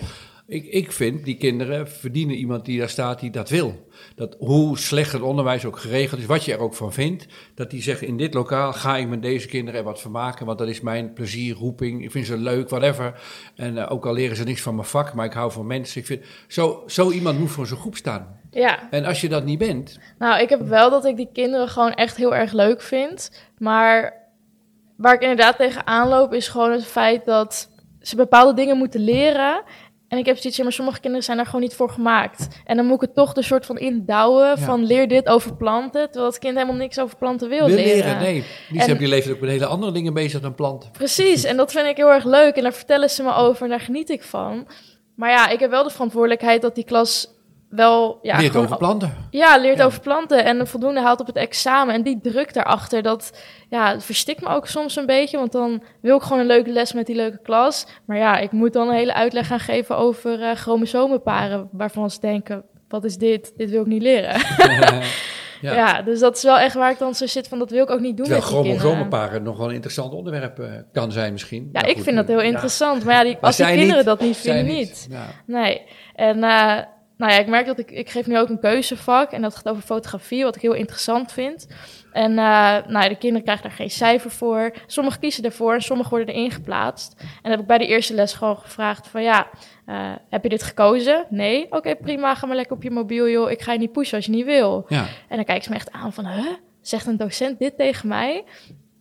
Ik, 0.49 0.65
ik 0.65 0.91
vind, 0.91 1.25
die 1.25 1.37
kinderen 1.37 1.89
verdienen 1.91 2.35
iemand 2.35 2.65
die 2.65 2.79
daar 2.79 2.89
staat 2.89 3.19
die 3.19 3.29
dat 3.31 3.49
wil. 3.49 3.87
Dat 4.15 4.35
hoe 4.39 4.77
slecht 4.77 5.11
het 5.11 5.21
onderwijs 5.21 5.65
ook 5.65 5.77
geregeld 5.79 6.19
is, 6.19 6.25
wat 6.25 6.45
je 6.45 6.53
er 6.53 6.59
ook 6.59 6.73
van 6.73 6.93
vindt, 6.93 7.25
dat 7.55 7.69
die 7.69 7.81
zeggen 7.81 8.07
in 8.07 8.17
dit 8.17 8.33
lokaal 8.33 8.73
ga 8.73 8.97
ik 8.97 9.07
met 9.07 9.21
deze 9.21 9.47
kinderen 9.47 9.79
er 9.79 9.85
wat 9.85 10.01
van 10.01 10.11
maken, 10.11 10.45
want 10.45 10.57
dat 10.57 10.67
is 10.69 10.81
mijn 10.81 11.13
plezier, 11.13 11.55
roeping, 11.55 12.03
ik 12.03 12.11
vind 12.11 12.25
ze 12.25 12.37
leuk, 12.37 12.69
whatever. 12.69 13.21
En 13.55 13.77
eh, 13.77 13.85
ook 13.91 14.05
al 14.05 14.13
leren 14.13 14.35
ze 14.35 14.43
niks 14.43 14.61
van 14.61 14.75
mijn 14.75 14.87
vak, 14.87 15.13
maar 15.13 15.25
ik 15.25 15.33
hou 15.33 15.51
van 15.51 15.67
mensen. 15.67 15.99
Ik 16.01 16.07
vind, 16.07 16.23
zo, 16.47 16.83
zo 16.87 17.11
iemand 17.11 17.39
moet 17.39 17.51
voor 17.51 17.67
zijn 17.67 17.79
groep 17.79 17.95
staan. 17.95 18.39
Ja. 18.51 18.89
En 18.89 19.05
als 19.05 19.21
je 19.21 19.29
dat 19.29 19.45
niet 19.45 19.59
bent. 19.59 19.99
Nou, 20.19 20.41
ik 20.41 20.49
heb 20.49 20.61
wel 20.61 20.89
dat 20.89 21.05
ik 21.05 21.15
die 21.15 21.29
kinderen 21.33 21.67
gewoon 21.69 21.93
echt 21.93 22.17
heel 22.17 22.35
erg 22.35 22.51
leuk 22.53 22.81
vind, 22.81 23.31
maar 23.57 24.13
waar 24.97 25.13
ik 25.13 25.21
inderdaad 25.21 25.57
tegen 25.57 25.87
aanloop 25.87 26.33
is 26.33 26.47
gewoon 26.47 26.71
het 26.71 26.85
feit 26.85 27.25
dat 27.25 27.69
ze 28.01 28.15
bepaalde 28.15 28.53
dingen 28.53 28.77
moeten 28.77 28.99
leren 28.99 29.63
en 30.07 30.17
ik 30.17 30.25
heb 30.25 30.37
zoiets, 30.37 30.57
ja, 30.57 30.63
maar 30.63 30.71
sommige 30.73 30.99
kinderen 30.99 31.23
zijn 31.25 31.37
daar 31.37 31.45
gewoon 31.45 31.61
niet 31.61 31.73
voor 31.73 31.89
gemaakt. 31.89 32.47
En 32.65 32.75
dan 32.77 32.85
moet 32.85 32.95
ik 32.95 33.01
het 33.01 33.15
toch 33.15 33.33
de 33.33 33.43
soort 33.43 33.65
van 33.65 33.77
indouwen 33.77 34.57
van 34.59 34.83
leer 34.85 35.07
dit 35.07 35.27
over 35.27 35.55
planten, 35.55 36.03
terwijl 36.05 36.25
het 36.31 36.39
kind 36.39 36.53
helemaal 36.55 36.75
niks 36.75 36.99
over 36.99 37.17
planten 37.17 37.49
wil, 37.49 37.65
wil 37.65 37.75
leren. 37.75 38.03
leren. 38.19 38.19
Nee, 38.19 38.43
die 38.71 38.99
je 38.99 39.07
leven 39.07 39.31
ook 39.33 39.39
met 39.39 39.49
hele 39.49 39.65
andere 39.65 39.91
dingen 39.91 40.13
bezig 40.13 40.41
dan 40.41 40.55
planten. 40.55 40.91
Precies, 40.91 41.43
en 41.43 41.57
dat 41.57 41.71
vind 41.71 41.87
ik 41.87 41.97
heel 41.97 42.09
erg 42.11 42.23
leuk 42.23 42.55
en 42.55 42.63
daar 42.63 42.73
vertellen 42.73 43.09
ze 43.09 43.23
me 43.23 43.33
over 43.33 43.63
en 43.63 43.69
daar 43.69 43.79
geniet 43.79 44.09
ik 44.09 44.23
van. 44.23 44.67
Maar 45.15 45.29
ja, 45.29 45.47
ik 45.49 45.59
heb 45.59 45.69
wel 45.69 45.83
de 45.83 45.89
verantwoordelijkheid 45.89 46.61
dat 46.61 46.75
die 46.75 46.85
klas 46.85 47.27
wel... 47.69 48.19
Ja, 48.21 48.37
leert 48.37 48.55
over 48.55 48.77
planten. 48.77 49.13
Ja, 49.29 49.57
leert 49.57 49.81
over 49.81 49.99
planten 49.99 50.45
en 50.45 50.67
voldoende 50.67 51.01
haalt 51.01 51.19
op 51.19 51.27
het 51.27 51.35
examen. 51.35 51.93
En 51.95 52.03
die 52.03 52.19
druk 52.21 52.53
daarachter, 52.53 53.01
dat 53.01 53.41
ja, 53.69 53.99
verstikt 53.99 54.41
me 54.41 54.47
ook 54.47 54.67
soms 54.67 54.95
een 54.95 55.05
beetje. 55.05 55.37
Want 55.37 55.51
dan 55.51 55.83
wil 56.01 56.15
ik 56.15 56.21
gewoon 56.21 56.39
een 56.39 56.45
leuke 56.45 56.69
les 56.71 56.93
met 56.93 57.05
die 57.05 57.15
leuke 57.15 57.41
klas. 57.41 57.87
Maar 58.05 58.17
ja, 58.17 58.37
ik 58.37 58.51
moet 58.51 58.73
dan 58.73 58.87
een 58.87 58.95
hele 58.95 59.13
uitleg 59.13 59.47
gaan 59.47 59.59
geven 59.59 59.97
over 59.97 60.39
uh, 60.41 60.51
chromosomenparen. 60.51 61.69
Waarvan 61.71 62.09
ze 62.11 62.19
denken, 62.19 62.63
wat 62.87 63.03
is 63.05 63.17
dit? 63.17 63.53
Dit 63.57 63.69
wil 63.69 63.81
ik 63.81 63.87
niet 63.87 64.01
leren. 64.01 64.39
ja. 65.67 65.73
ja. 65.75 66.01
dus 66.01 66.19
dat 66.19 66.35
is 66.37 66.43
wel 66.43 66.59
echt 66.59 66.75
waar 66.75 66.91
ik 66.91 66.97
dan 66.99 67.15
zo 67.15 67.25
zit 67.27 67.47
van, 67.47 67.59
dat 67.59 67.69
wil 67.71 67.83
ik 67.83 67.89
ook 67.89 67.99
niet 67.99 68.17
doen 68.17 68.25
Terwijl 68.25 68.63
met 68.63 68.77
chromosomenparen 68.79 69.43
nog 69.43 69.57
wel 69.57 69.67
een 69.69 69.75
interessant 69.75 70.13
onderwerp 70.13 70.59
eh, 70.59 70.65
kan 70.91 71.11
zijn 71.11 71.31
misschien. 71.31 71.69
Ja, 71.73 71.81
nou 71.81 71.91
ik 71.93 71.99
vind 72.03 72.15
dat 72.15 72.29
eh, 72.29 72.35
heel 72.35 72.43
interessant. 72.45 73.03
Maar 73.05 73.13
ja, 73.15 73.23
die, 73.23 73.37
als 73.41 73.57
die 73.57 73.65
kinderen 73.65 74.05
dat 74.05 74.19
niet 74.19 74.37
vinden, 74.37 74.65
niet. 74.65 75.07
niet. 75.09 75.45
Nee, 75.45 75.81
en 76.15 76.39
nou 77.17 77.31
ja, 77.31 77.37
ik 77.37 77.47
merk 77.47 77.65
dat 77.65 77.79
ik, 77.79 77.91
ik 77.91 78.09
geef 78.09 78.27
nu 78.27 78.39
ook 78.39 78.49
een 78.49 78.59
keuzevak 78.59 79.31
en 79.31 79.41
dat 79.41 79.55
gaat 79.55 79.69
over 79.69 79.83
fotografie, 79.83 80.43
wat 80.43 80.55
ik 80.55 80.61
heel 80.61 80.73
interessant 80.73 81.31
vind. 81.31 81.67
En 82.11 82.29
eh, 82.31 82.35
nou 82.35 82.91
ja, 82.91 83.09
de 83.09 83.17
kinderen 83.17 83.43
krijgen 83.43 83.63
daar 83.63 83.75
geen 83.75 83.89
cijfer 83.89 84.31
voor. 84.31 84.71
Sommigen 84.87 85.19
kiezen 85.19 85.43
ervoor 85.45 85.73
en 85.73 85.81
sommigen 85.81 86.11
worden 86.15 86.35
erin 86.35 86.51
geplaatst. 86.51 87.15
En 87.19 87.27
dan 87.41 87.51
heb 87.51 87.59
ik 87.59 87.67
bij 87.67 87.77
de 87.77 87.87
eerste 87.87 88.13
les 88.13 88.33
gewoon 88.33 88.57
gevraagd 88.57 89.07
van 89.07 89.23
ja, 89.23 89.47
eh, 89.85 90.11
heb 90.29 90.43
je 90.43 90.49
dit 90.49 90.63
gekozen? 90.63 91.25
Nee? 91.29 91.71
Oké, 91.71 91.95
prima, 91.95 92.35
ga 92.35 92.45
maar 92.47 92.55
lekker 92.55 92.75
op 92.75 92.83
je 92.83 92.91
mobiel 92.91 93.29
joh, 93.29 93.51
ik 93.51 93.61
ga 93.61 93.71
je 93.71 93.79
niet 93.79 93.91
pushen 93.91 94.15
als 94.17 94.25
je 94.25 94.31
niet 94.31 94.45
wil. 94.45 94.85
Ja. 94.87 95.05
En 95.29 95.35
dan 95.35 95.45
kijken 95.45 95.63
ze 95.63 95.69
me 95.69 95.75
echt 95.75 95.91
aan 95.91 96.13
van, 96.13 96.25
hè? 96.25 96.45
Zegt 96.81 97.05
een 97.07 97.17
docent 97.17 97.59
dit 97.59 97.77
tegen 97.77 98.07
mij? 98.07 98.43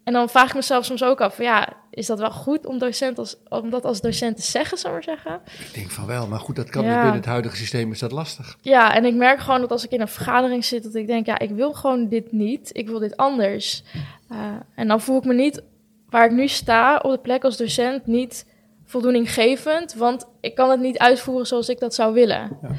En 0.07 0.13
dan 0.13 0.29
vraag 0.29 0.49
ik 0.49 0.55
mezelf 0.55 0.85
soms 0.85 1.05
ook 1.05 1.21
af, 1.21 1.39
ja, 1.39 1.69
is 1.91 2.07
dat 2.07 2.19
wel 2.19 2.31
goed 2.31 2.67
om, 2.67 2.79
docent 2.79 3.19
als, 3.19 3.37
om 3.49 3.71
dat 3.71 3.85
als 3.85 4.01
docent 4.01 4.37
te 4.37 4.43
zeggen, 4.43 4.79
zou 4.79 4.93
maar 4.93 5.03
zeggen? 5.03 5.41
Ik 5.59 5.75
denk 5.75 5.91
van 5.91 6.07
wel, 6.07 6.27
maar 6.27 6.39
goed, 6.41 6.57
dat 6.57 6.71
kan 6.71 6.83
binnen 6.83 7.13
het 7.13 7.25
huidige 7.25 7.57
systeem 7.57 7.93
is 7.93 7.99
dat 7.99 8.13
lastig. 8.13 8.59
Ja, 8.61 8.95
en 8.95 9.05
ik 9.05 9.15
merk 9.15 9.39
gewoon 9.41 9.61
dat 9.61 9.71
als 9.71 9.85
ik 9.85 9.91
in 9.91 10.01
een 10.01 10.09
vergadering 10.09 10.65
zit, 10.65 10.83
dat 10.83 10.95
ik 10.95 11.07
denk, 11.07 11.27
ja, 11.27 11.39
ik 11.39 11.51
wil 11.51 11.73
gewoon 11.73 12.09
dit 12.09 12.33
niet, 12.33 12.71
ik 12.73 12.87
wil 12.89 12.99
dit 12.99 13.17
anders. 13.17 13.83
Eh, 14.29 14.37
en 14.75 14.89
dan 14.89 15.01
voel 15.01 15.19
ik 15.19 15.25
me 15.25 15.35
niet, 15.35 15.63
waar 16.11 16.25
ik 16.25 16.33
nu 16.33 16.49
sta, 16.49 16.97
op 16.99 17.11
de 17.11 17.19
plek 17.19 17.45
als 17.45 17.57
docent, 17.57 18.07
niet 18.07 18.47
voldoeninggevend, 18.85 19.95
want 19.95 20.27
ik 20.41 20.55
kan 20.55 20.71
het 20.71 20.81
niet 20.81 20.99
uitvoeren 20.99 21.47
zoals 21.47 21.69
ik 21.69 21.79
dat 21.79 21.95
zou 21.95 22.15
willen. 22.15 22.59
Ja. 22.63 22.71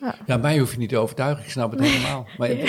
Ja. 0.00 0.14
ja. 0.26 0.36
mij 0.36 0.58
hoef 0.58 0.72
je 0.72 0.78
niet 0.78 0.88
te 0.88 0.98
overtuigen, 0.98 1.44
ik 1.44 1.50
snap 1.50 1.70
het 1.70 1.80
helemaal. 1.86 2.26
Maar 2.38 2.48
ik, 2.50 2.60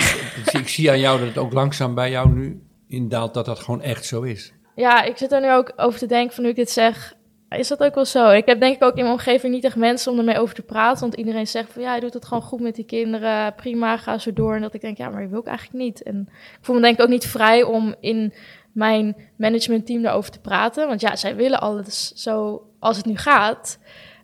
ik, 0.52 0.68
zie 0.68 0.90
aan 0.90 1.00
jou 1.00 1.18
dat 1.18 1.28
het 1.28 1.38
ook 1.38 1.52
langzaam 1.52 1.94
bij 1.94 2.10
jou 2.10 2.30
nu 2.30 2.62
indaalt 2.92 3.34
dat 3.34 3.44
dat 3.44 3.58
gewoon 3.58 3.82
echt 3.82 4.04
zo 4.06 4.22
is. 4.22 4.52
Ja, 4.74 5.02
ik 5.02 5.16
zit 5.18 5.32
er 5.32 5.40
nu 5.40 5.52
ook 5.54 5.72
over 5.76 5.98
te 5.98 6.06
denken 6.06 6.34
van 6.34 6.44
nu 6.44 6.50
ik 6.50 6.56
dit 6.56 6.70
zeg. 6.70 7.14
Is 7.48 7.68
dat 7.68 7.82
ook 7.82 7.94
wel 7.94 8.04
zo? 8.04 8.28
Ik 8.30 8.46
heb 8.46 8.60
denk 8.60 8.76
ik 8.76 8.82
ook 8.82 8.94
in 8.94 9.00
mijn 9.02 9.14
omgeving 9.14 9.54
niet 9.54 9.64
echt 9.64 9.76
mensen 9.76 10.12
om 10.12 10.18
ermee 10.18 10.38
over 10.38 10.54
te 10.54 10.62
praten. 10.62 11.00
Want 11.00 11.14
iedereen 11.14 11.46
zegt 11.46 11.72
van 11.72 11.82
ja, 11.82 11.94
je 11.94 12.00
doet 12.00 12.14
het 12.14 12.24
gewoon 12.24 12.42
goed 12.42 12.60
met 12.60 12.74
die 12.74 12.84
kinderen. 12.84 13.54
Prima, 13.54 13.96
ga 13.96 14.18
zo 14.18 14.32
door. 14.32 14.54
En 14.54 14.60
dat 14.60 14.74
ik 14.74 14.80
denk, 14.80 14.96
ja, 14.96 15.08
maar 15.08 15.22
je 15.22 15.28
wil 15.28 15.40
ik 15.40 15.46
eigenlijk 15.46 15.78
niet. 15.84 16.02
En 16.02 16.28
ik 16.28 16.58
voel 16.60 16.74
me 16.76 16.82
denk 16.82 16.94
ik 16.98 17.02
ook 17.02 17.08
niet 17.08 17.26
vrij 17.26 17.62
om 17.62 17.94
in 18.00 18.32
mijn 18.72 19.16
managementteam 19.36 20.02
daarover 20.02 20.30
te 20.30 20.40
praten. 20.40 20.86
Want 20.88 21.00
ja, 21.00 21.16
zij 21.16 21.36
willen 21.36 21.60
alles 21.60 22.12
zo 22.12 22.62
als 22.78 22.96
het 22.96 23.06
nu 23.06 23.16
gaat. 23.16 23.78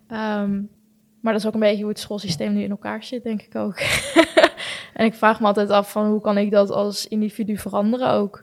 Ehm, 0.08 0.58
maar 1.20 1.32
dat 1.32 1.42
is 1.42 1.46
ook 1.48 1.54
een 1.54 1.60
beetje 1.60 1.82
hoe 1.82 1.88
het 1.92 1.98
schoolsysteem 1.98 2.52
nu 2.54 2.62
in 2.62 2.70
elkaar 2.70 3.04
zit, 3.04 3.22
denk 3.22 3.42
ik 3.42 3.54
ook. 3.54 3.78
en 4.98 5.04
ik 5.06 5.14
vraag 5.14 5.40
me 5.40 5.46
altijd 5.46 5.70
af 5.70 5.90
van 5.92 6.10
hoe 6.10 6.20
kan 6.20 6.38
ik 6.38 6.50
dat 6.50 6.70
als 6.70 7.08
individu 7.08 7.56
veranderen 7.56 8.12
ook. 8.12 8.42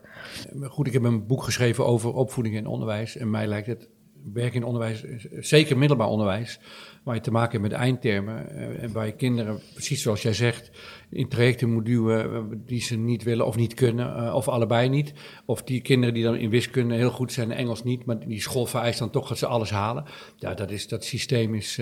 Eh, 0.62 0.68
goed, 0.68 0.86
ik 0.86 0.92
heb 0.92 1.02
een 1.02 1.26
boek 1.26 1.42
geschreven 1.42 1.86
over 1.86 2.14
opvoeding 2.14 2.56
en 2.56 2.66
onderwijs. 2.66 3.16
En 3.16 3.30
mij 3.30 3.46
lijkt 3.46 3.66
het 3.66 3.88
werk 4.32 4.54
in 4.54 4.64
onderwijs, 4.64 5.04
eh, 5.04 5.18
zeker 5.40 5.78
middelbaar 5.78 6.08
onderwijs, 6.08 6.60
waar 7.04 7.14
je 7.14 7.20
te 7.20 7.30
maken 7.30 7.58
hebt 7.60 7.72
met 7.72 7.80
eindtermen. 7.80 8.48
Eh, 8.50 8.82
en 8.82 8.92
waar 8.92 9.06
je 9.06 9.12
kinderen, 9.16 9.60
precies 9.72 10.02
zoals 10.02 10.22
jij 10.22 10.32
zegt, 10.34 10.70
in 11.10 11.28
trajecten 11.28 11.72
moet 11.72 11.86
duwen 11.86 12.48
die 12.66 12.80
ze 12.82 12.96
niet 12.96 13.22
willen 13.22 13.46
of 13.46 13.56
niet 13.56 13.74
kunnen, 13.74 14.34
of 14.34 14.48
allebei 14.48 14.88
niet. 14.88 15.12
Of 15.44 15.62
die 15.62 15.80
kinderen 15.80 16.14
die 16.14 16.24
dan 16.24 16.36
in 16.36 16.50
wiskunde 16.50 16.94
heel 16.94 17.10
goed 17.10 17.32
zijn 17.32 17.50
en 17.50 17.56
Engels 17.58 17.84
niet, 17.84 18.04
maar 18.04 18.18
die 18.18 18.40
school 18.40 18.66
vereist 18.66 18.98
dan 18.98 19.10
toch 19.10 19.28
dat 19.28 19.38
ze 19.38 19.46
alles 19.46 19.70
halen. 19.70 20.04
Ja, 20.36 20.54
dat, 20.54 20.70
is, 20.70 20.88
dat 20.88 21.04
systeem 21.04 21.54
is. 21.54 21.78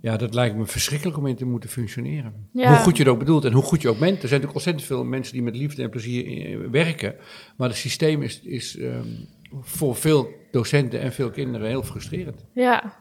Ja, 0.00 0.16
dat 0.16 0.34
lijkt 0.34 0.56
me 0.56 0.66
verschrikkelijk 0.66 1.18
om 1.18 1.26
in 1.26 1.36
te 1.36 1.44
moeten 1.44 1.70
functioneren. 1.70 2.48
Hoe 2.52 2.66
goed 2.66 2.96
je 2.96 3.04
dat 3.04 3.12
ook 3.12 3.18
bedoelt 3.18 3.44
en 3.44 3.52
hoe 3.52 3.62
goed 3.62 3.82
je 3.82 3.88
ook 3.88 3.98
bent. 3.98 4.22
Er 4.22 4.28
zijn 4.28 4.40
natuurlijk 4.40 4.54
ontzettend 4.58 4.84
veel 4.86 5.04
mensen 5.04 5.32
die 5.34 5.42
met 5.42 5.56
liefde 5.56 5.82
en 5.82 5.90
plezier 5.90 6.26
eh, 6.52 6.58
werken. 6.70 7.14
Maar 7.56 7.68
het 7.68 7.76
systeem 7.78 8.22
is, 8.22 8.40
is 8.42 8.76
ehm, 8.76 9.02
voor 9.60 9.96
veel 9.96 10.28
docenten 10.50 11.00
en 11.00 11.12
veel 11.12 11.30
kinderen 11.30 11.68
heel 11.68 11.82
frustrerend. 11.82 12.44
Ja. 12.54 12.96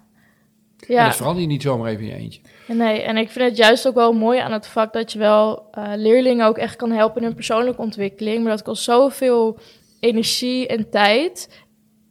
ja. 0.88 1.00
En 1.00 1.06
dat 1.06 1.16
verander 1.16 1.42
je 1.42 1.48
niet 1.48 1.62
zomaar 1.62 1.90
even 1.92 2.04
in 2.04 2.10
je 2.10 2.16
eentje. 2.16 2.42
Nee, 2.68 3.02
en 3.02 3.18
ik 3.18 3.30
vind 3.30 3.50
het 3.50 3.58
juist 3.58 3.88
ook 3.88 3.96
wel 3.96 4.14
mooi 4.14 4.40
aan 4.40 4.52
het 4.52 4.68
vak 4.68 4.94
dat 4.94 5.12
je 5.12 5.20
wel 5.20 5.68
eh, 5.72 5.92
leerlingen 5.96 6.46
ook 6.48 6.58
echt 6.58 6.76
kan 6.76 6.92
helpen 6.92 7.18
in 7.22 7.28
hun 7.28 7.36
persoonlijke 7.36 7.82
ontwikkeling. 7.82 8.42
Maar 8.44 8.52
dat 8.52 8.64
kost 8.64 8.84
zoveel 8.84 9.60
energie 10.00 10.68
en 10.68 10.90
tijd. 10.90 11.66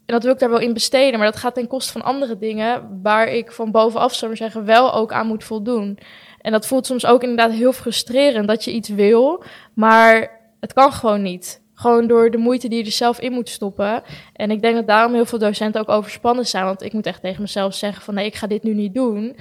En 0.07 0.15
dat 0.15 0.23
wil 0.23 0.33
ik 0.33 0.39
daar 0.39 0.51
wel 0.51 0.59
in 0.59 0.73
besteden, 0.73 1.19
maar 1.19 1.31
dat 1.31 1.41
gaat 1.41 1.55
ten 1.55 1.67
koste 1.67 1.93
van 1.93 2.03
andere 2.03 2.39
dingen 2.39 3.01
waar 3.03 3.29
ik 3.29 3.53
van 3.53 3.71
bovenaf, 3.71 4.13
zou 4.15 4.27
maar 4.31 4.37
zeggen, 4.39 4.65
wel 4.65 4.95
ook 4.95 5.13
aan 5.13 5.27
moet 5.27 5.45
voldoen. 5.45 5.99
En 6.41 6.53
dat 6.53 6.67
voelt 6.67 6.87
soms 6.87 7.07
ook 7.07 7.23
inderdaad 7.23 7.51
heel 7.51 7.73
frustrerend 7.73 8.49
dat 8.49 8.65
je 8.65 8.73
iets 8.73 8.89
wil, 8.89 9.43
maar 9.75 10.31
het 10.61 10.73
kan 10.73 10.93
gewoon 10.93 11.23
niet. 11.23 11.65
Gewoon 11.75 12.07
door 12.07 12.31
de 12.31 12.37
moeite 12.37 12.69
die 12.69 12.79
je 12.79 12.85
er 12.85 12.91
zelf 12.91 13.21
in 13.21 13.33
moet 13.33 13.49
stoppen. 13.49 14.03
En 14.33 14.51
ik 14.51 14.63
denk 14.63 14.75
dat 14.75 14.87
daarom 14.87 15.13
heel 15.15 15.27
veel 15.27 15.39
docenten 15.39 15.81
ook 15.81 15.89
overspannen 15.89 16.47
zijn, 16.47 16.65
want 16.65 16.83
ik 16.83 16.93
moet 16.93 17.07
echt 17.07 17.21
tegen 17.21 17.41
mezelf 17.43 17.75
zeggen 17.75 18.03
van 18.03 18.15
nee, 18.15 18.27
ik 18.27 18.35
ga 18.35 18.47
dit 18.47 18.63
nu 18.63 18.75
niet 18.75 18.95
doen. 18.95 19.37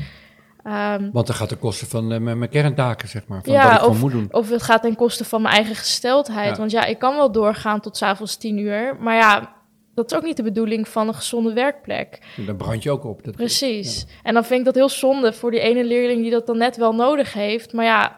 Ehm, 0.64 1.10
want 1.12 1.28
dat 1.28 1.36
gaat 1.36 1.50
ten 1.50 1.60
koste 1.60 1.86
van 1.86 2.12
eh, 2.12 2.20
mijn, 2.20 2.50
kerntaken, 2.50 3.08
zeg 3.08 3.28
maar. 3.28 3.42
Van 3.44 3.54
ja, 3.54 3.80
ik 3.80 3.88
of, 3.88 4.00
moet 4.02 4.12
doen. 4.12 4.28
of 4.32 4.50
het 4.50 4.64
gaat 4.64 4.82
ten 4.82 4.96
koste 4.96 5.26
van 5.26 5.42
mijn 5.42 5.56
eigen 5.56 5.76
gesteldheid. 5.76 6.58
Want 6.58 6.72
ja, 6.72 6.86
ik 6.86 7.00
kan 7.00 7.16
wel 7.16 7.32
doorgaan 7.32 7.80
tot 7.80 7.98
s'avonds 7.98 8.38
tien 8.38 8.58
uur. 8.60 8.98
Maar 9.00 9.16
ja, 9.16 9.55
dat 9.96 10.12
is 10.12 10.18
ook 10.18 10.24
niet 10.24 10.38
de 10.38 10.44
bedoeling 10.44 10.88
van 10.88 11.08
een 11.08 11.14
gezonde 11.14 11.54
werkplek. 11.54 12.20
Dan 12.46 12.56
brand 12.58 12.84
je 12.84 12.92
ook 12.92 13.04
op. 13.04 13.22
Precies. 13.36 14.06
En 14.24 14.34
dan 14.34 14.46
vind 14.46 14.60
ik 14.60 14.66
dat 14.66 14.76
heel 14.76 14.90
zonde 14.90 15.34
voor 15.34 15.52
die 15.52 15.60
ene 15.60 15.84
leerling 15.84 16.22
die 16.22 16.32
dat 16.32 16.46
dan 16.46 16.58
net 16.58 16.78
wel 16.78 16.94
nodig 16.96 17.34
heeft. 17.34 17.74
Maar 17.74 17.86
ja, 17.86 18.18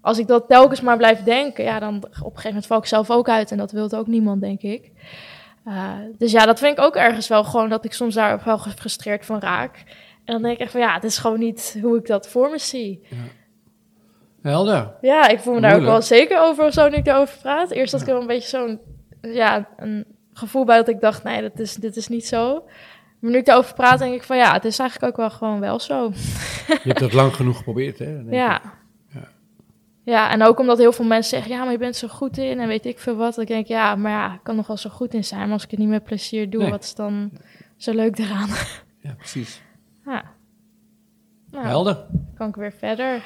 als 0.00 0.18
ik 0.18 0.26
dat 0.26 0.44
telkens 0.48 0.80
maar 0.80 0.96
blijf 0.96 1.22
denken, 1.22 1.64
ja, 1.64 1.78
dan 1.78 1.96
op 1.96 2.04
een 2.04 2.12
gegeven 2.18 2.42
moment 2.48 2.66
val 2.66 2.78
ik 2.78 2.86
zelf 2.86 3.10
ook 3.10 3.28
uit. 3.28 3.50
En 3.50 3.56
dat 3.56 3.72
wil 3.72 3.92
ook 3.92 4.06
niemand, 4.06 4.40
denk 4.40 4.60
ik. 4.62 4.90
Eh, 5.64 5.92
dus 6.18 6.32
ja, 6.32 6.46
dat 6.46 6.58
vind 6.58 6.78
ik 6.78 6.84
ook 6.84 6.96
ergens 6.96 7.28
wel 7.28 7.44
gewoon 7.44 7.68
dat 7.68 7.84
ik 7.84 7.92
soms 7.92 8.14
daar 8.14 8.40
wel 8.44 8.58
gefrustreerd 8.58 9.26
van 9.26 9.38
raak. 9.38 9.76
En 10.24 10.32
dan 10.32 10.42
denk 10.42 10.54
ik 10.54 10.60
echt 10.60 10.72
van 10.72 10.80
ja, 10.80 10.94
het 10.94 11.04
is 11.04 11.18
gewoon 11.18 11.38
niet 11.38 11.78
hoe 11.82 11.96
ik 11.98 12.06
dat 12.06 12.28
voor 12.28 12.50
me 12.50 12.58
zie. 12.58 13.02
Ja. 13.10 13.16
Helder. 14.50 14.92
Ja, 15.00 15.28
ik 15.28 15.38
voel 15.38 15.54
me 15.54 15.60
daar 15.60 15.76
ook 15.76 15.82
wel 15.84 16.02
zeker 16.02 16.40
over 16.40 16.72
zo 16.72 16.88
nu 16.88 16.96
ik 16.96 17.04
daarover 17.04 17.38
praat. 17.38 17.70
Eerst 17.70 17.92
had 17.92 18.00
ik 18.00 18.06
wel 18.06 18.20
een 18.20 18.26
beetje 18.26 18.48
zo'n 18.48 18.78
ja, 19.34 19.68
een 19.76 20.11
gevoel 20.32 20.64
bij 20.64 20.76
dat 20.76 20.88
ik 20.88 21.00
dacht, 21.00 21.22
nee, 21.22 21.40
dat 21.40 21.58
is, 21.58 21.74
dit 21.74 21.96
is 21.96 22.08
niet 22.08 22.26
zo. 22.26 22.64
Maar 23.18 23.30
nu 23.30 23.36
ik 23.36 23.44
daarover 23.44 23.74
praat, 23.74 23.98
denk 23.98 24.14
ik 24.14 24.22
van 24.22 24.36
ja, 24.36 24.52
het 24.52 24.64
is 24.64 24.78
eigenlijk 24.78 25.12
ook 25.12 25.16
wel 25.16 25.30
gewoon 25.30 25.60
wel 25.60 25.80
zo. 25.80 26.10
Je 26.12 26.80
hebt 26.82 26.98
dat 27.00 27.12
lang 27.12 27.34
genoeg 27.34 27.56
geprobeerd, 27.56 27.98
hè? 27.98 28.10
Ja. 28.14 28.60
ja. 29.08 29.28
ja. 30.04 30.30
en 30.30 30.42
ook 30.42 30.58
omdat 30.58 30.78
heel 30.78 30.92
veel 30.92 31.04
mensen 31.04 31.30
zeggen, 31.38 31.50
ja, 31.56 31.62
maar 31.62 31.72
je 31.72 31.78
bent 31.78 31.96
zo 31.96 32.08
goed 32.08 32.38
in 32.38 32.60
en 32.60 32.68
weet 32.68 32.86
ik 32.86 32.98
veel 32.98 33.16
wat. 33.16 33.38
Ik 33.38 33.46
denk 33.46 33.60
ik, 33.60 33.68
ja, 33.68 33.96
maar 33.96 34.12
ja, 34.12 34.32
ik 34.34 34.40
kan 34.42 34.56
nog 34.56 34.66
wel 34.66 34.76
zo 34.76 34.90
goed 34.90 35.14
in 35.14 35.24
zijn. 35.24 35.40
Maar 35.42 35.52
als 35.52 35.64
ik 35.64 35.70
het 35.70 35.78
niet 35.78 35.88
met 35.88 36.04
plezier 36.04 36.50
doe, 36.50 36.70
wat 36.70 36.82
is 36.84 36.94
dan 36.94 37.30
zo 37.76 37.92
leuk 37.92 38.18
eraan? 38.18 38.48
Ja, 38.98 39.14
precies. 39.18 39.62
Ja. 40.04 40.24
Nou, 41.50 41.66
Helder. 41.66 42.06
kan 42.36 42.48
ik 42.48 42.54
weer 42.54 42.72
verder 42.72 43.16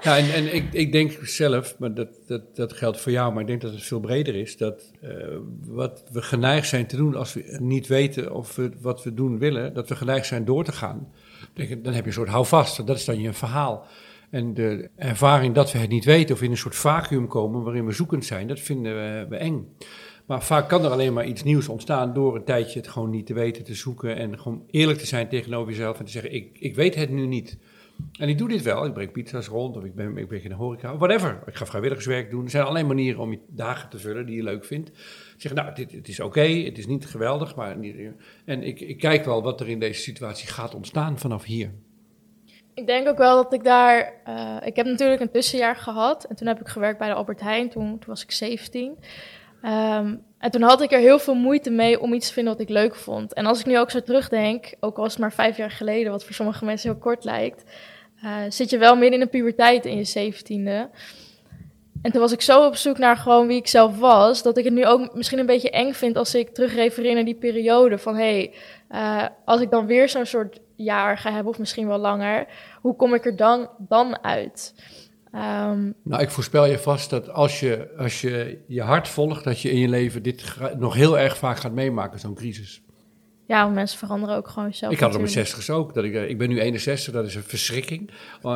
ja, 0.00 0.18
en, 0.18 0.30
en 0.32 0.54
ik, 0.54 0.64
ik, 0.72 0.92
denk 0.92 1.18
zelf, 1.22 1.78
maar 1.78 1.94
dat, 1.94 2.08
dat, 2.26 2.56
dat 2.56 2.72
geldt 2.72 3.00
voor 3.00 3.12
jou, 3.12 3.32
maar 3.32 3.40
ik 3.42 3.46
denk 3.46 3.60
dat 3.60 3.72
het 3.72 3.82
veel 3.82 4.00
breder 4.00 4.34
is, 4.34 4.56
dat 4.56 4.90
eh, 5.00 5.10
wat 5.66 6.04
we 6.12 6.22
geneigd 6.22 6.68
zijn 6.68 6.86
te 6.86 6.96
doen 6.96 7.14
als 7.14 7.34
we 7.34 7.56
niet 7.60 7.86
weten 7.86 8.32
of 8.34 8.56
we, 8.56 8.70
wat 8.80 9.02
we 9.02 9.14
doen 9.14 9.38
willen, 9.38 9.74
dat 9.74 9.88
we 9.88 9.96
geneigd 9.96 10.26
zijn 10.26 10.44
door 10.44 10.64
te 10.64 10.72
gaan. 10.72 11.08
Dan 11.82 11.92
heb 11.92 12.02
je 12.02 12.06
een 12.06 12.12
soort 12.12 12.28
houvast, 12.28 12.86
dat 12.86 12.96
is 12.96 13.04
dan 13.04 13.20
je 13.20 13.32
verhaal. 13.32 13.86
En 14.30 14.54
de 14.54 14.90
ervaring 14.96 15.54
dat 15.54 15.72
we 15.72 15.78
het 15.78 15.90
niet 15.90 16.04
weten 16.04 16.34
of 16.34 16.42
in 16.42 16.50
een 16.50 16.56
soort 16.56 16.76
vacuüm 16.76 17.26
komen 17.28 17.62
waarin 17.62 17.86
we 17.86 17.92
zoekend 17.92 18.24
zijn, 18.24 18.48
dat 18.48 18.60
vinden 18.60 18.94
we 19.28 19.36
eng. 19.36 19.76
Maar 20.26 20.42
vaak 20.44 20.68
kan 20.68 20.84
er 20.84 20.90
alleen 20.90 21.12
maar 21.12 21.26
iets 21.26 21.42
nieuws 21.42 21.68
ontstaan 21.68 22.12
door 22.12 22.36
een 22.36 22.44
tijdje 22.44 22.78
het 22.78 22.88
gewoon 22.88 23.10
niet 23.10 23.26
te 23.26 23.34
weten 23.34 23.64
te 23.64 23.74
zoeken 23.74 24.16
en 24.16 24.38
gewoon 24.38 24.62
eerlijk 24.70 24.98
te 24.98 25.06
zijn 25.06 25.28
tegenover 25.28 25.70
jezelf 25.72 25.98
en 25.98 26.04
te 26.04 26.10
zeggen: 26.10 26.34
Ik, 26.34 26.48
ik 26.58 26.74
weet 26.74 26.94
het 26.94 27.10
nu 27.10 27.26
niet. 27.26 27.58
En 28.18 28.28
ik 28.28 28.38
doe 28.38 28.48
dit 28.48 28.62
wel. 28.62 28.84
Ik 28.86 28.92
breng 28.92 29.12
pizza's 29.12 29.46
rond 29.48 29.76
of 29.76 29.84
ik 29.84 29.94
ben, 29.94 30.16
ik 30.16 30.28
ben 30.28 30.42
in 30.42 30.48
de 30.48 30.54
horeca. 30.54 30.96
Whatever. 30.96 31.42
Ik 31.46 31.54
ga 31.54 31.66
vrijwilligerswerk 31.66 32.30
doen. 32.30 32.44
Er 32.44 32.50
zijn 32.50 32.64
alleen 32.64 32.86
manieren 32.86 33.20
om 33.20 33.30
je 33.30 33.38
dagen 33.48 33.88
te 33.90 33.98
vullen 33.98 34.26
die 34.26 34.36
je 34.36 34.42
leuk 34.42 34.64
vindt. 34.64 34.90
Zeg, 35.36 35.54
nou, 35.54 35.74
dit, 35.74 35.92
het 35.92 36.08
is 36.08 36.20
oké. 36.20 36.40
het 36.40 36.78
is 36.78 36.86
niet 36.86 37.06
geweldig. 37.06 37.54
Maar 37.56 37.76
en 38.44 38.62
ik, 38.62 38.80
ik 38.80 38.98
kijk 38.98 39.24
wel 39.24 39.42
wat 39.42 39.60
er 39.60 39.68
in 39.68 39.78
deze 39.78 40.00
situatie 40.00 40.48
gaat 40.48 40.74
ontstaan 40.74 41.18
vanaf 41.18 41.44
hier. 41.44 41.70
Ik 42.74 42.86
denk 42.86 43.08
ook 43.08 43.18
wel 43.18 43.42
dat 43.42 43.52
ik 43.52 43.64
daar... 43.64 44.12
Eh, 44.24 44.56
ik 44.64 44.76
heb 44.76 44.86
natuurlijk 44.86 45.20
een 45.20 45.30
tussenjaar 45.30 45.76
gehad. 45.76 46.24
En 46.24 46.36
toen 46.36 46.46
heb 46.46 46.60
ik 46.60 46.68
gewerkt 46.68 46.98
bij 46.98 47.08
de 47.08 47.14
Albert 47.14 47.40
Heijn. 47.40 47.70
Toen, 47.70 47.86
toen 47.98 48.02
was 48.08 48.22
ik 48.22 48.30
17. 48.32 48.98
En 50.44 50.50
toen 50.50 50.62
had 50.62 50.80
ik 50.82 50.92
er 50.92 50.98
heel 50.98 51.18
veel 51.18 51.34
moeite 51.34 51.70
mee 51.70 52.00
om 52.00 52.12
iets 52.12 52.26
te 52.26 52.32
vinden 52.32 52.52
wat 52.52 52.62
ik 52.62 52.68
leuk 52.68 52.94
vond. 52.94 53.32
En 53.34 53.46
als 53.46 53.60
ik 53.60 53.66
nu 53.66 53.78
ook 53.78 53.90
zo 53.90 54.02
terugdenk, 54.02 54.72
ook 54.80 54.96
al 54.96 55.02
was 55.02 55.12
het 55.12 55.20
maar 55.20 55.32
vijf 55.32 55.56
jaar 55.56 55.70
geleden, 55.70 56.10
wat 56.12 56.24
voor 56.24 56.34
sommige 56.34 56.64
mensen 56.64 56.90
heel 56.90 56.98
kort 56.98 57.24
lijkt, 57.24 57.64
eh, 58.22 58.36
zit 58.48 58.70
je 58.70 58.78
wel 58.78 58.94
midden 58.96 59.12
in 59.20 59.24
de 59.24 59.30
puberteit 59.30 59.86
in 59.86 59.96
je 59.96 60.04
zeventiende. 60.04 60.90
En 62.02 62.12
toen 62.12 62.20
was 62.20 62.32
ik 62.32 62.40
zo 62.40 62.66
op 62.66 62.76
zoek 62.76 62.98
naar 62.98 63.16
gewoon 63.16 63.46
wie 63.46 63.56
ik 63.56 63.66
zelf 63.68 63.98
was, 63.98 64.42
dat 64.42 64.58
ik 64.58 64.64
het 64.64 64.72
nu 64.74 64.86
ook 64.86 65.14
misschien 65.14 65.38
een 65.38 65.46
beetje 65.46 65.70
eng 65.70 65.92
vind 65.92 66.16
als 66.16 66.34
ik 66.34 66.48
terugrefereer 66.54 67.14
naar 67.14 67.24
die 67.24 67.34
periode 67.34 67.98
van 67.98 68.16
hé, 68.16 68.20
hey, 68.22 68.52
eh, 68.88 69.28
als 69.44 69.60
ik 69.60 69.70
dan 69.70 69.86
weer 69.86 70.08
zo'n 70.08 70.26
soort 70.26 70.60
jaar 70.76 71.18
ga 71.18 71.32
hebben, 71.32 71.52
of 71.52 71.58
misschien 71.58 71.86
wel 71.86 71.98
langer, 71.98 72.46
hoe 72.80 72.96
kom 72.96 73.14
ik 73.14 73.24
er 73.26 73.36
dan, 73.36 73.70
dan 73.78 74.24
uit? 74.24 74.72
Ehm, 75.34 75.92
nou, 76.04 76.22
ik 76.22 76.30
voorspel 76.30 76.66
je 76.66 76.78
vast 76.78 77.10
dat 77.10 77.28
als 77.30 77.60
je, 77.60 77.94
als 77.98 78.20
je 78.20 78.64
je 78.66 78.82
hart 78.82 79.08
volgt, 79.08 79.44
dat 79.44 79.60
je 79.60 79.70
in 79.70 79.78
je 79.78 79.88
leven 79.88 80.22
dit 80.22 80.56
nog 80.78 80.94
heel 80.94 81.18
erg 81.18 81.36
vaak 81.36 81.58
gaat 81.58 81.72
meemaken, 81.72 82.18
zo'n 82.20 82.34
crisis. 82.34 82.82
Ja, 83.46 83.68
mensen 83.68 83.98
veranderen 83.98 84.36
ook 84.36 84.48
gewoon 84.48 84.74
zelf. 84.74 84.92
Ik 84.92 85.00
had 85.00 85.12
op 85.14 85.20
mijn 85.20 85.32
60 85.32 85.68
ook. 85.70 85.94
Dat 85.94 86.04
ik, 86.04 86.14
eh, 86.14 86.28
ik 86.28 86.38
ben 86.38 86.48
nu 86.48 86.60
61, 86.60 87.12
dat 87.12 87.26
is 87.26 87.34
een 87.34 87.42
verschrikking. 87.42 88.10
Eh, 88.42 88.50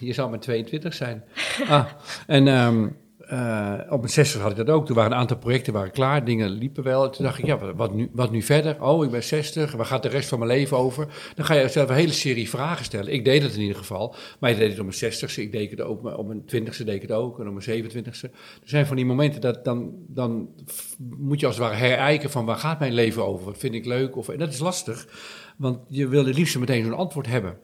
je 0.00 0.12
zou 0.12 0.30
maar 0.30 0.40
22 0.40 0.94
zijn. 0.94 1.24
Ah, 1.68 1.84
en 2.26 2.46
um, 2.48 2.96
eh, 3.26 3.74
op 3.88 3.98
mijn 4.00 4.12
60 4.12 4.40
had 4.40 4.50
ik 4.50 4.56
dat 4.56 4.70
ook. 4.70 4.86
Toen 4.86 4.96
waren 4.96 5.12
een 5.12 5.18
aantal 5.18 5.36
projecten 5.38 5.72
waren 5.72 5.90
klaar, 5.90 6.24
dingen 6.24 6.50
liepen 6.50 6.82
wel. 6.82 7.10
Toen 7.10 7.24
dacht 7.24 7.38
ik, 7.38 7.46
ja, 7.46 7.74
wat 7.74 7.94
nu, 7.94 8.10
wat 8.12 8.30
nu 8.30 8.42
verder? 8.42 8.82
Oh, 8.82 9.04
ik 9.04 9.10
ben 9.10 9.22
60, 9.24 9.72
waar 9.72 9.86
gaat 9.86 10.02
de 10.02 10.08
rest 10.08 10.28
van 10.28 10.38
mijn 10.38 10.50
leven 10.50 10.76
over? 10.76 11.32
Dan 11.34 11.44
ga 11.44 11.54
je 11.54 11.68
zelf 11.68 11.88
een 11.88 11.94
hele 11.94 12.12
serie 12.12 12.48
vragen 12.48 12.84
stellen. 12.84 13.12
Ik 13.12 13.24
deed 13.24 13.42
het 13.42 13.54
in 13.54 13.60
ieder 13.60 13.76
geval, 13.76 14.14
maar 14.40 14.50
ik 14.50 14.56
deed 14.56 14.68
het 14.70 14.78
op 14.78 14.84
mijn 14.84 14.96
60 14.96 15.38
ik 15.38 15.52
deed 15.52 15.70
het 15.70 15.80
ook, 15.80 16.04
op 16.18 16.26
mijn 16.26 16.44
20 16.44 16.76
deed 16.76 16.94
ik 16.94 17.02
het 17.02 17.12
ook, 17.12 17.38
en 17.40 17.46
op 17.48 17.66
mijn 17.66 17.82
27ste. 17.84 18.30
Er 18.32 18.68
zijn 18.68 18.86
van 18.86 18.96
die 18.96 19.04
momenten 19.06 19.40
dat 19.40 19.64
dan, 19.64 19.92
dan 20.08 20.48
moet 21.16 21.40
je 21.40 21.46
als 21.46 21.54
het 21.56 21.64
ware 21.64 21.76
herijken 21.76 22.30
van 22.30 22.44
waar 22.44 22.56
gaat 22.56 22.78
mijn 22.78 22.92
leven 22.92 23.26
over? 23.26 23.44
Wat 23.46 23.58
vind 23.58 23.74
ik 23.74 23.84
leuk? 23.84 24.16
Of, 24.16 24.28
en 24.28 24.38
dat 24.38 24.52
is 24.52 24.58
lastig, 24.58 25.06
want 25.56 25.78
je 25.88 26.08
wil 26.08 26.26
het 26.26 26.36
liefst 26.38 26.58
meteen 26.58 26.84
zo'n 26.84 26.94
antwoord 26.94 27.26
hebben. 27.26 27.58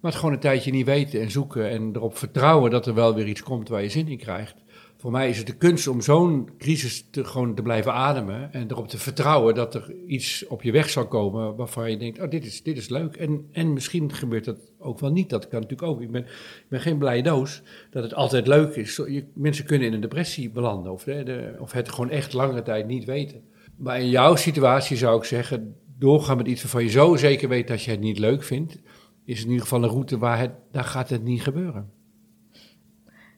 Maar 0.00 0.10
het 0.10 0.20
gewoon 0.20 0.34
een 0.34 0.40
tijdje 0.40 0.70
niet 0.70 0.86
weten 0.86 1.20
en 1.20 1.30
zoeken 1.30 1.68
en 1.70 1.90
erop 1.96 2.16
vertrouwen 2.18 2.70
dat 2.70 2.86
er 2.86 2.94
wel 2.94 3.14
weer 3.14 3.26
iets 3.26 3.42
komt 3.42 3.68
waar 3.68 3.82
je 3.82 3.88
zin 3.88 4.08
in 4.08 4.18
krijgt 4.18 4.54
voor 4.98 5.10
mij 5.10 5.28
is 5.28 5.38
het 5.38 5.46
de 5.46 5.56
kunst 5.56 5.86
om 5.86 6.00
zo'n 6.00 6.48
crisis 6.58 7.04
te, 7.10 7.24
gewoon 7.24 7.54
te 7.54 7.62
blijven 7.62 7.92
ademen. 7.92 8.52
En 8.52 8.70
erop 8.70 8.88
te 8.88 8.98
vertrouwen 8.98 9.54
dat 9.54 9.74
er 9.74 9.94
iets 10.06 10.46
op 10.46 10.62
je 10.62 10.72
weg 10.72 10.90
zal 10.90 11.06
komen 11.08 11.56
waarvan 11.56 11.90
je 11.90 11.96
denkt, 11.96 12.20
oh, 12.20 12.30
dit 12.30 12.44
is, 12.46 12.62
dit 12.62 12.76
is 12.76 12.88
leuk. 12.88 13.16
En, 13.16 13.46
en 13.52 13.72
misschien 13.72 14.12
gebeurt 14.12 14.44
dat 14.44 14.58
ook 14.78 14.98
wel 14.98 15.10
niet. 15.12 15.30
Dat 15.30 15.48
kan 15.48 15.60
natuurlijk 15.60 15.90
ook. 15.90 16.00
Ik 16.00 16.10
ben, 16.10 16.22
ik 16.24 16.66
ben 16.68 16.80
geen 16.80 16.98
blije 16.98 17.22
doos 17.22 17.62
dat 17.90 18.02
het 18.02 18.14
altijd 18.14 18.46
leuk 18.46 18.74
is. 18.74 18.96
Je, 18.96 19.24
mensen 19.34 19.64
kunnen 19.64 19.86
in 19.88 19.94
een 19.94 20.00
depressie 20.00 20.50
belanden 20.50 20.92
of, 20.92 21.04
de, 21.04 21.54
of 21.58 21.72
het 21.72 21.88
gewoon 21.90 22.10
echt 22.10 22.32
langere 22.32 22.62
tijd 22.62 22.86
niet 22.86 23.04
weten. 23.04 23.42
Maar 23.76 24.00
in 24.00 24.08
jouw 24.10 24.36
situatie 24.36 24.96
zou 24.96 25.18
ik 25.18 25.24
zeggen, 25.24 25.76
doorgaan 25.98 26.36
met 26.36 26.46
iets 26.46 26.62
waarvan 26.62 26.84
je 26.84 26.90
zo 26.90 27.16
zeker 27.16 27.48
weet 27.48 27.68
dat 27.68 27.82
je 27.82 27.90
het 27.90 28.00
niet 28.00 28.18
leuk 28.18 28.42
vindt, 28.42 28.78
is 29.24 29.40
in 29.40 29.46
ieder 29.48 29.62
geval 29.62 29.82
een 29.82 29.88
route 29.90 30.18
waar 30.18 30.38
het, 30.38 30.50
daar 30.72 30.84
gaat 30.84 31.08
het 31.08 31.22
niet 31.24 31.42
gebeuren. 31.42 31.90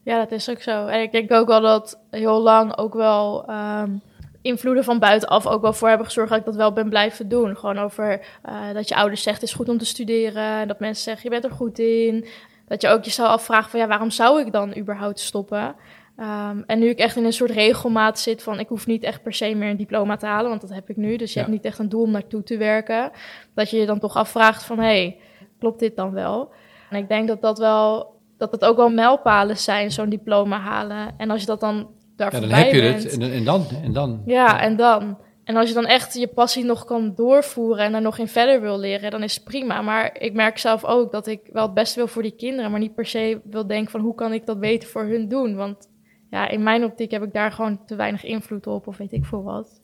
Ja, 0.03 0.17
dat 0.17 0.31
is 0.31 0.49
ook 0.49 0.61
zo. 0.61 0.85
En 0.85 1.01
ik 1.01 1.11
denk 1.11 1.31
ook 1.31 1.47
wel 1.47 1.61
dat 1.61 1.99
heel 2.09 2.39
lang 2.41 2.77
ook 2.77 2.93
wel 2.93 3.49
um, 3.81 4.01
invloeden 4.41 4.83
van 4.83 4.99
buitenaf 4.99 5.47
ook 5.47 5.61
wel 5.61 5.73
voor 5.73 5.87
hebben 5.87 6.05
gezorgd 6.07 6.29
dat 6.29 6.39
ik 6.39 6.45
dat 6.45 6.55
wel 6.55 6.73
ben 6.73 6.89
blijven 6.89 7.27
doen. 7.29 7.57
Gewoon 7.57 7.77
over 7.77 8.21
uh, 8.49 8.61
dat 8.73 8.87
je 8.87 8.95
ouders 8.95 9.23
zegt 9.23 9.41
het 9.41 9.49
is 9.49 9.55
goed 9.55 9.69
om 9.69 9.77
te 9.77 9.85
studeren. 9.85 10.43
En 10.59 10.67
dat 10.67 10.79
mensen 10.79 11.03
zeggen 11.03 11.23
je 11.23 11.29
bent 11.29 11.43
er 11.51 11.57
goed 11.57 11.79
in. 11.79 12.25
Dat 12.67 12.81
je 12.81 12.87
ook 12.87 13.03
jezelf 13.03 13.29
afvraagt 13.29 13.69
van 13.69 13.79
ja, 13.79 13.87
waarom 13.87 14.09
zou 14.09 14.39
ik 14.45 14.51
dan 14.51 14.77
überhaupt 14.77 15.19
stoppen? 15.19 15.75
Um, 16.19 16.63
en 16.67 16.79
nu 16.79 16.87
ik 16.89 16.99
echt 16.99 17.15
in 17.15 17.25
een 17.25 17.33
soort 17.33 17.51
regelmaat 17.51 18.19
zit 18.19 18.43
van 18.43 18.59
ik 18.59 18.67
hoef 18.67 18.87
niet 18.87 19.03
echt 19.03 19.23
per 19.23 19.33
se 19.33 19.55
meer 19.55 19.69
een 19.69 19.77
diploma 19.77 20.15
te 20.15 20.25
halen, 20.25 20.49
want 20.49 20.61
dat 20.61 20.73
heb 20.73 20.89
ik 20.89 20.97
nu. 20.97 21.15
Dus 21.17 21.33
je 21.33 21.39
hebt 21.39 21.51
niet 21.51 21.65
echt 21.65 21.79
een 21.79 21.89
doel 21.89 22.01
om 22.01 22.11
naartoe 22.11 22.43
te 22.43 22.57
werken. 22.57 23.11
Dat 23.55 23.69
je 23.69 23.77
je 23.77 23.85
dan 23.85 23.99
toch 23.99 24.15
afvraagt 24.15 24.63
van 24.63 24.77
hé, 24.79 24.83
hey, 24.85 25.17
klopt 25.59 25.79
dit 25.79 25.95
dan 25.95 26.11
wel? 26.11 26.51
En 26.89 26.97
ik 26.97 27.07
denk 27.07 27.27
dat 27.27 27.41
dat 27.41 27.57
wel 27.59 28.15
dat 28.41 28.51
het 28.51 28.65
ook 28.65 28.77
wel 28.77 28.89
mijlpalen 28.89 29.57
zijn, 29.57 29.91
zo'n 29.91 30.09
diploma 30.09 30.59
halen. 30.59 31.13
En 31.17 31.29
als 31.29 31.39
je 31.39 31.45
dat 31.47 31.59
dan 31.59 31.89
daarvoor 32.15 32.41
Ja, 32.41 32.47
dan 32.47 32.57
heb 32.57 32.73
je 32.73 32.81
bent, 32.81 33.03
het. 33.03 33.11
En, 33.21 33.43
dan, 33.45 33.65
en 33.83 33.93
dan. 33.93 34.21
Ja, 34.25 34.59
en 34.61 34.75
dan. 34.75 35.17
En 35.43 35.55
als 35.55 35.67
je 35.67 35.73
dan 35.75 35.85
echt 35.85 36.13
je 36.13 36.27
passie 36.27 36.63
nog 36.65 36.85
kan 36.85 37.13
doorvoeren 37.15 37.85
en 37.85 37.93
er 37.93 38.01
nog 38.01 38.17
in 38.17 38.27
verder 38.27 38.61
wil 38.61 38.79
leren, 38.79 39.11
dan 39.11 39.23
is 39.23 39.35
het 39.35 39.43
prima. 39.43 39.81
Maar 39.81 40.15
ik 40.19 40.33
merk 40.33 40.57
zelf 40.57 40.85
ook 40.85 41.11
dat 41.11 41.27
ik 41.27 41.39
wel 41.51 41.65
het 41.65 41.73
beste 41.73 41.99
wil 41.99 42.07
voor 42.07 42.21
die 42.21 42.35
kinderen, 42.37 42.71
maar 42.71 42.79
niet 42.79 42.95
per 42.95 43.05
se 43.05 43.41
wil 43.43 43.67
denken 43.67 43.91
van 43.91 43.99
hoe 44.01 44.15
kan 44.15 44.33
ik 44.33 44.45
dat 44.45 44.59
beter 44.59 44.89
voor 44.89 45.03
hun 45.03 45.27
doen. 45.27 45.55
Want 45.55 45.87
ja, 46.29 46.47
in 46.47 46.63
mijn 46.63 46.83
optiek 46.83 47.11
heb 47.11 47.23
ik 47.23 47.33
daar 47.33 47.51
gewoon 47.51 47.85
te 47.85 47.95
weinig 47.95 48.23
invloed 48.23 48.67
op 48.67 48.87
of 48.87 48.97
weet 48.97 49.11
ik 49.11 49.25
veel 49.25 49.43
wat. 49.43 49.80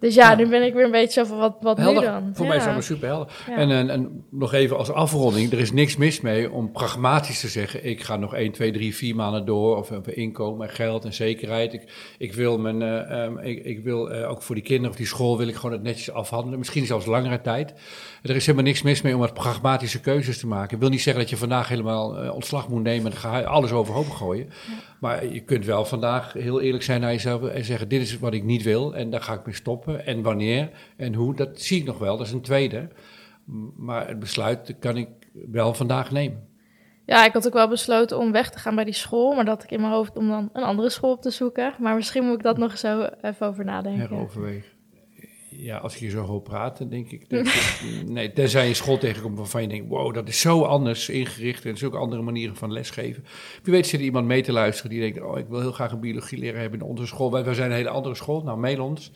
Dus 0.00 0.14
ja, 0.14 0.34
nu 0.34 0.46
ben 0.48 0.62
ik 0.62 0.74
weer 0.74 0.84
een 0.84 0.90
beetje 0.90 1.20
zo 1.20 1.26
van 1.26 1.38
wat, 1.38 1.56
wat 1.60 1.78
nu 1.78 1.84
dan. 2.00 2.30
Voor 2.34 2.46
mij 2.46 2.56
is 2.56 2.64
dat 2.64 2.84
super 2.84 3.06
helder. 3.08 3.28
En, 3.56 3.70
eh, 3.70 3.78
en, 3.78 4.24
nog 4.30 4.52
even 4.52 4.76
als 4.76 4.90
afronding, 4.90 5.52
er 5.52 5.58
is 5.58 5.72
niks 5.72 5.96
mis 5.96 6.20
mee 6.20 6.50
om 6.52 6.72
pragmatisch 6.72 7.40
te 7.40 7.48
zeggen... 7.48 7.84
ik 7.86 8.02
ga 8.02 8.16
nog 8.16 8.34
1, 8.34 8.52
2, 8.52 8.72
3, 8.72 8.94
4 8.96 9.14
maanden 9.14 9.46
door 9.46 9.76
of 9.76 9.92
over 9.92 10.16
inkomen 10.16 10.68
en 10.68 10.74
geld 10.74 11.04
en 11.04 11.12
zekerheid. 11.12 11.72
Ik, 11.72 12.14
ik 12.18 12.34
wil, 12.34 12.58
mijn, 12.58 12.82
eh, 12.82 13.24
ehm, 13.24 13.38
ik, 13.38 13.64
ik, 13.64 13.80
wil 13.82 14.10
eh, 14.12 14.30
ook 14.30 14.42
voor 14.42 14.54
die 14.54 14.64
kinderen 14.64 14.90
of 14.90 14.96
die 14.96 15.06
school 15.06 15.38
wil 15.38 15.46
ik 15.48 15.54
gewoon 15.54 15.72
het 15.72 15.82
netjes 15.82 16.10
afhandelen. 16.10 16.58
Misschien 16.58 16.86
zelfs 16.86 17.06
langere 17.06 17.40
tijd. 17.40 17.74
Er 18.22 18.36
is 18.36 18.46
helemaal 18.46 18.66
niks 18.66 18.82
mis 18.82 19.02
mee 19.02 19.14
om 19.14 19.20
wat 19.20 19.34
pragmatische 19.34 20.00
keuzes 20.00 20.38
te 20.38 20.46
maken. 20.46 20.74
Ik 20.74 20.80
wil 20.80 20.90
niet 20.90 21.02
zeggen 21.02 21.22
dat 21.22 21.30
je 21.30 21.36
vandaag 21.36 21.68
helemaal 21.68 22.32
ontslag 22.34 22.68
moet 22.68 22.82
nemen 22.82 23.12
en 23.32 23.46
alles 23.46 23.72
overhoop 23.72 24.10
gooien. 24.10 24.50
Maar 25.00 25.26
je 25.32 25.40
kunt 25.40 25.64
wel 25.64 25.84
vandaag 25.84 26.32
heel 26.32 26.60
eerlijk 26.60 26.82
zijn 26.84 27.00
naar 27.00 27.12
jezelf 27.12 27.42
en 27.44 27.64
zeggen... 27.64 27.88
dit 27.88 28.00
is 28.02 28.18
wat 28.18 28.34
ik 28.34 28.44
niet 28.44 28.62
wil 28.62 28.94
en 28.96 29.10
daar 29.10 29.22
ga 29.22 29.32
ik 29.32 29.46
mee 29.46 29.54
stoppen 29.54 29.89
en 29.96 30.22
wanneer 30.22 30.70
en 30.96 31.14
hoe, 31.14 31.34
dat 31.34 31.60
zie 31.60 31.80
ik 31.80 31.84
nog 31.86 31.98
wel. 31.98 32.16
Dat 32.16 32.26
is 32.26 32.32
een 32.32 32.40
tweede. 32.40 32.88
Maar 33.76 34.08
het 34.08 34.18
besluit 34.18 34.74
kan 34.78 34.96
ik 34.96 35.08
wel 35.50 35.74
vandaag 35.74 36.10
nemen. 36.10 36.48
Ja, 37.06 37.24
ik 37.26 37.32
had 37.32 37.46
ook 37.46 37.52
wel 37.52 37.68
besloten 37.68 38.18
om 38.18 38.32
weg 38.32 38.50
te 38.50 38.58
gaan 38.58 38.74
bij 38.74 38.84
die 38.84 38.92
school, 38.94 39.34
maar 39.34 39.44
dat 39.44 39.62
ik 39.64 39.70
in 39.70 39.80
mijn 39.80 39.92
hoofd 39.92 40.16
om 40.16 40.28
dan 40.28 40.50
een 40.52 40.62
andere 40.62 40.90
school 40.90 41.12
op 41.12 41.22
te 41.22 41.30
zoeken. 41.30 41.74
Maar 41.80 41.94
misschien 41.94 42.24
moet 42.24 42.34
ik 42.34 42.42
dat 42.42 42.58
nog 42.58 42.78
zo 42.78 43.08
even 43.22 43.46
over 43.46 43.64
nadenken. 43.64 44.00
Heroverwegen. 44.00 44.78
Ja, 45.50 45.76
als 45.76 45.96
je 45.96 46.08
zo 46.10 46.20
hoor 46.22 46.42
praat, 46.42 46.90
denk 46.90 47.10
ik. 47.10 47.30
Dat 47.30 47.46
nee, 48.06 48.32
tenzij 48.32 48.68
je 48.68 48.74
school 48.74 48.98
tegenkomt 48.98 49.38
waarvan 49.38 49.62
je 49.62 49.68
denkt: 49.68 49.88
wow, 49.88 50.14
dat 50.14 50.28
is 50.28 50.40
zo 50.40 50.62
anders 50.62 51.08
ingericht 51.08 51.64
en 51.64 51.76
zulke 51.76 51.96
andere 51.96 52.22
manieren 52.22 52.56
van 52.56 52.72
lesgeven. 52.72 53.24
Wie 53.62 53.72
weet, 53.72 53.86
zit 53.86 54.00
er 54.00 54.04
iemand 54.06 54.26
mee 54.26 54.42
te 54.42 54.52
luisteren 54.52 54.90
die 54.90 55.00
denkt: 55.00 55.20
oh, 55.20 55.38
ik 55.38 55.46
wil 55.48 55.60
heel 55.60 55.72
graag 55.72 55.92
een 55.92 56.00
biologie 56.00 56.38
leren 56.38 56.60
hebben 56.60 56.80
in 56.80 56.86
onze 56.86 57.06
school. 57.06 57.30
Wij, 57.32 57.54
zijn 57.54 57.70
een 57.70 57.76
hele 57.76 57.88
andere 57.88 58.14
school. 58.14 58.42
Nou, 58.42 58.58
mail 58.58 58.84
ons. 58.84 59.12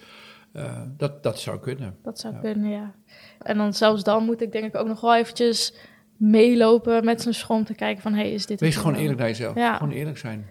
Eh, 0.55 0.81
dat, 0.97 1.23
dat 1.23 1.41
zou 1.41 1.59
kunnen. 1.61 1.97
Dat 2.03 2.19
zou 2.19 2.35
kunnen, 2.41 2.71
ja. 2.71 2.95
En 3.39 3.57
dan 3.57 3.73
zelfs 3.75 4.03
dan 4.05 4.25
moet 4.25 4.43
ik 4.43 4.53
denk 4.53 4.65
ik 4.65 4.77
ook 4.77 4.87
nog 4.87 5.01
wel 5.01 5.17
eventjes 5.17 5.75
meelopen 6.17 7.05
met 7.05 7.23
zijn 7.23 7.35
schrom 7.35 7.65
te 7.65 7.75
kijken 7.75 8.03
van, 8.03 8.15
hey, 8.15 8.33
is 8.33 8.47
dit... 8.47 8.61
Wees 8.61 8.77
gewoon 8.77 8.95
eerlijk 8.95 9.19
naar 9.19 9.29
jezelf. 9.29 9.53
Gewoon 9.77 9.93
eerlijk 9.93 10.19
zijn. 10.19 10.47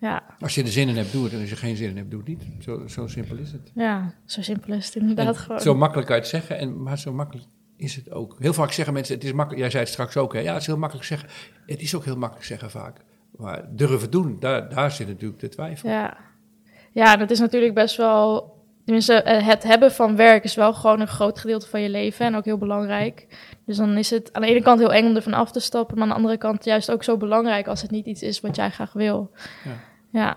Ja. 0.00 0.22
Als 0.40 0.54
je 0.54 0.62
er 0.62 0.68
zin 0.68 0.88
in 0.88 0.96
hebt, 0.96 1.12
doe 1.12 1.24
het. 1.24 1.32
En 1.32 1.40
als 1.40 1.48
je 1.50 1.56
geen 1.56 1.76
zin 1.76 1.88
in 1.88 1.96
hebt, 1.96 2.10
doe 2.10 2.18
het 2.20 2.28
niet. 2.28 2.42
Zo, 2.60 2.86
zo 2.86 3.06
simpel 3.06 3.36
is 3.36 3.52
het. 3.52 3.70
Ja, 3.74 4.14
zo 4.24 4.42
simpel 4.42 4.74
is 4.74 4.86
het 4.86 4.94
inderdaad 4.94 5.36
gewoon. 5.36 5.60
Zo 5.60 5.74
makkelijk 5.74 6.10
uit 6.10 6.26
zeggen, 6.26 6.58
en, 6.58 6.82
maar 6.82 6.98
zo 6.98 7.12
makkelijk 7.12 7.46
is 7.76 7.94
het 7.96 8.10
ook. 8.10 8.36
Heel 8.38 8.52
vaak 8.54 8.72
zeggen 8.72 8.94
mensen, 8.94 9.14
het 9.14 9.24
is 9.24 9.32
makkelijk. 9.32 9.60
Jij 9.62 9.70
zei 9.70 9.82
het 9.84 9.92
straks 9.92 10.16
ook, 10.16 10.32
hè. 10.32 10.38
Ja, 10.40 10.52
het 10.52 10.60
is 10.60 10.66
heel 10.66 10.78
makkelijk 10.78 11.06
zeggen. 11.06 11.28
Het 11.66 11.80
is 11.80 11.94
ook 11.94 12.04
heel 12.04 12.16
makkelijk 12.18 12.46
zeggen 12.46 12.70
vaak. 12.70 12.98
Maar 13.36 13.64
durven 13.76 14.10
doen, 14.10 14.36
daar, 14.40 14.68
daar 14.68 14.90
zit 14.90 15.06
natuurlijk 15.08 15.40
de 15.40 15.48
twijfel. 15.48 15.88
Ja. 15.88 16.16
ja, 16.92 17.16
dat 17.16 17.30
is 17.30 17.38
natuurlijk 17.40 17.74
best 17.74 17.96
wel 17.96 18.56
Tenminste, 18.88 19.12
eh, 19.22 19.46
het 19.46 19.62
hebben 19.62 19.92
van 19.92 20.16
werk 20.16 20.44
is 20.44 20.54
wel 20.54 20.72
gewoon 20.74 21.00
een 21.00 21.06
groot 21.06 21.38
gedeelte 21.38 21.68
van 21.68 21.80
je 21.80 21.88
leven 21.88 22.26
en 22.26 22.36
ook 22.36 22.44
heel 22.44 22.58
belangrijk. 22.58 23.26
Dus 23.66 23.76
dan 23.76 23.96
is 23.96 24.10
het 24.10 24.32
aan 24.32 24.42
de 24.42 24.48
ene 24.48 24.62
kant 24.62 24.78
heel 24.78 24.92
eng 24.92 25.06
om 25.06 25.16
ervan 25.16 25.32
af 25.32 25.50
te 25.52 25.60
stappen, 25.60 25.94
maar 25.94 26.02
aan 26.02 26.10
de 26.10 26.14
andere 26.16 26.36
kant 26.36 26.64
juist 26.64 26.90
ook 26.90 27.04
zo 27.04 27.16
belangrijk 27.16 27.66
als 27.66 27.82
het 27.82 27.90
niet 27.90 28.06
iets 28.06 28.22
is 28.22 28.40
wat 28.40 28.56
jij 28.56 28.70
graag 28.70 28.92
wil. 28.92 29.30
Ja. 29.64 30.20
ja. 30.20 30.36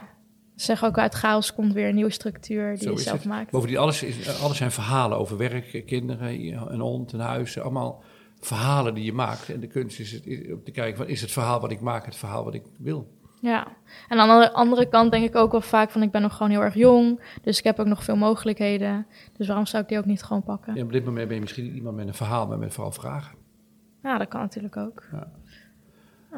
Zeg 0.55 0.83
ook 0.85 0.97
uit 0.97 1.13
chaos 1.13 1.53
komt 1.53 1.73
weer 1.73 1.87
een 1.89 1.95
nieuwe 1.95 2.11
structuur 2.11 2.77
die 2.79 2.89
je 2.89 2.99
zelf 2.99 3.25
maakt. 3.25 3.51
Bovendien, 3.51 3.77
alles, 3.77 4.03
is, 4.03 4.41
alles 4.41 4.57
zijn 4.57 4.71
verhalen 4.71 5.17
over 5.17 5.37
werk, 5.37 5.83
kinderen, 5.85 6.29
een 6.73 6.79
hond, 6.79 7.11
een 7.11 7.19
huis, 7.19 7.59
allemaal 7.59 8.03
verhalen 8.39 8.93
die 8.93 9.03
je 9.03 9.13
maakt. 9.13 9.49
En 9.49 9.59
de 9.59 9.67
kunst 9.67 9.99
is, 9.99 10.19
om 10.53 10.63
te 10.63 10.71
kijken, 10.71 10.97
van, 10.97 11.07
is 11.07 11.21
het 11.21 11.31
verhaal 11.31 11.59
wat 11.59 11.71
ik 11.71 11.79
maak 11.81 12.05
het 12.05 12.15
verhaal 12.15 12.43
wat 12.43 12.53
ik 12.53 12.63
wil? 12.77 13.07
Ja, 13.41 13.67
en 14.09 14.19
aan 14.19 14.39
de 14.39 14.51
andere 14.53 14.89
kant 14.89 15.11
denk 15.11 15.23
ik 15.25 15.35
ook 15.35 15.51
wel 15.51 15.61
vaak 15.61 15.91
van 15.91 16.03
ik 16.03 16.11
ben 16.11 16.21
nog 16.21 16.33
gewoon 16.33 16.51
heel 16.51 16.61
erg 16.63 16.73
jong, 16.75 17.21
dus 17.41 17.57
ik 17.57 17.63
heb 17.63 17.79
ook 17.79 17.85
nog 17.85 18.03
veel 18.03 18.15
mogelijkheden. 18.15 19.07
Dus 19.37 19.47
waarom 19.47 19.65
zou 19.65 19.83
ik 19.83 19.89
die 19.89 19.97
ook 19.97 20.05
niet 20.05 20.23
gewoon 20.23 20.43
pakken? 20.43 20.81
op 20.81 20.91
dit 20.91 21.05
moment 21.05 21.25
ben 21.27 21.35
je 21.35 21.41
misschien 21.41 21.75
iemand 21.75 21.95
met 21.95 22.07
een 22.07 22.13
verhaal, 22.13 22.47
maar 22.47 22.57
met 22.57 22.73
vooral 22.73 22.91
vragen. 22.91 23.37
Ja, 24.03 24.17
dat 24.17 24.27
kan 24.27 24.39
natuurlijk 24.41 24.77
ook. 24.77 25.03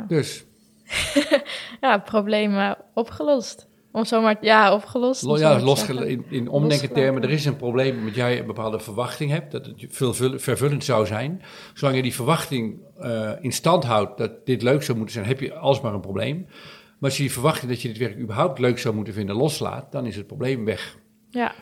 Dus? 0.08 0.46
ja, 1.82 1.98
problemen 1.98 2.78
opgelost. 2.94 3.68
Om 3.92 4.06
zomaar, 4.06 4.36
ja, 4.42 4.74
opgelost. 4.74 5.22
ja, 5.38 5.60
los, 5.60 5.88
in, 5.88 6.26
in 6.30 6.48
omdenken 6.48 6.94
termen, 6.94 7.24
er 7.24 7.30
is 7.30 7.46
een 7.46 7.58
probleem 7.58 8.04
met 8.04 8.16
jij 8.16 8.40
een 8.40 8.46
bepaalde 8.46 8.80
verwachting 8.80 9.32
hebt, 9.32 9.52
dat 9.52 9.66
het 9.66 9.86
veel 9.90 10.14
vervullend 10.40 10.84
zou 10.84 11.06
zijn. 11.06 11.42
Zolang 11.74 11.96
je 11.98 12.04
die 12.04 12.14
verwachting 12.16 12.78
eh, 13.00 13.32
in 13.42 13.52
stand 13.52 13.84
houdt 13.84 14.18
dat 14.18 14.46
dit 14.46 14.62
leuk 14.62 14.84
zou 14.84 14.98
moeten 14.98 15.16
zijn, 15.16 15.28
heb 15.28 15.40
je 15.40 15.54
alsmaar 15.56 15.94
een 15.94 16.00
probleem. 16.02 16.48
Maar 17.04 17.12
als 17.12 17.22
je 17.22 17.28
die 17.28 17.38
verwachting 17.38 17.72
dat 17.72 17.82
je 17.82 17.88
dit 17.88 17.98
werk 17.98 18.18
überhaupt 18.18 18.60
leuk 18.60 18.80
zou 18.80 18.96
moeten 18.96 19.14
vinden 19.14 19.36
loslaat, 19.36 19.92
dan 19.92 20.06
is 20.06 20.16
het 20.16 20.28
probleem 20.28 20.66
weg. 20.66 20.98
Ja. 21.30 21.54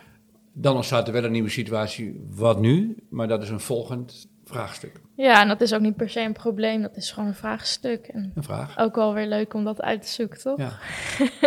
Dan 0.54 0.76
ontstaat 0.76 1.08
er 1.08 1.14
wel 1.14 1.24
een 1.24 1.32
nieuwe 1.32 1.50
situatie, 1.50 2.26
wat 2.30 2.60
nu? 2.60 2.98
Maar 3.10 3.28
dat 3.28 3.44
is 3.44 3.50
een 3.50 3.60
volgend 3.60 4.28
vraagstuk. 4.46 5.02
Ja, 5.16 5.42
en 5.42 5.48
dat 5.48 5.62
is 5.62 5.74
ook 5.74 5.82
niet 5.82 5.96
per 5.96 6.10
se 6.10 6.20
een 6.22 6.34
probleem, 6.34 6.82
dat 6.82 6.96
is 6.96 7.12
gewoon 7.12 7.30
een 7.30 7.36
vraagstuk. 7.36 8.06
En 8.08 8.32
een 8.36 8.44
vraag. 8.44 8.78
Ook 8.80 8.96
wel 8.96 9.14
weer 9.14 9.28
leuk 9.28 9.54
om 9.54 9.64
dat 9.64 9.82
uit 9.82 10.02
te 10.02 10.08
zoeken, 10.08 10.40
toch? 10.40 10.58
Ja. 10.58 10.78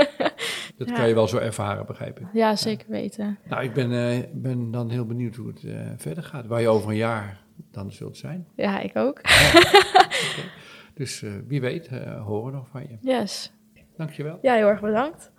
dat 0.77 0.93
kan 0.93 1.09
je 1.09 1.15
wel 1.15 1.29
zo 1.29 1.37
ervaren, 1.39 1.87
begrijp 1.87 2.21
ik. 2.21 2.27
Ja, 2.33 2.57
zeker 2.57 2.91
weten. 2.91 3.39
Nou, 3.49 3.63
ik 3.63 3.73
ben, 3.73 3.93
eh, 3.93 4.27
ben 4.33 4.71
dan 4.71 4.91
heel 4.91 5.07
benieuwd 5.07 5.37
hoe 5.37 5.47
het 5.49 5.65
eh, 5.65 5.75
verder 5.97 6.23
gaat, 6.25 6.47
waar 6.47 6.61
je 6.61 6.69
over 6.69 6.91
een 6.91 6.97
jaar 6.97 7.45
dan 7.71 7.93
zult 7.93 8.17
zijn. 8.17 8.47
Ja, 8.57 8.81
ik 8.81 8.97
ook. 8.97 9.21
Dus 10.95 11.23
eh, 11.23 11.31
wie 11.49 11.61
weet, 11.61 11.89
horen 12.27 12.51
we 12.53 12.57
nog 12.59 12.69
van 12.69 12.83
je. 12.83 12.97
Yes. 13.01 13.53
Dankjewel. 13.97 14.39
Ja, 14.43 14.55
heel 14.55 14.67
erg 14.69 14.81
bedankt. 14.81 15.33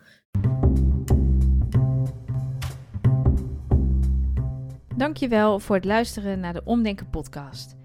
Dankjewel 4.97 5.59
voor 5.59 5.75
het 5.75 5.85
luisteren 5.85 6.39
naar 6.39 6.53
de 6.53 6.61
Omdenken 6.63 7.09
podcast. 7.09 7.75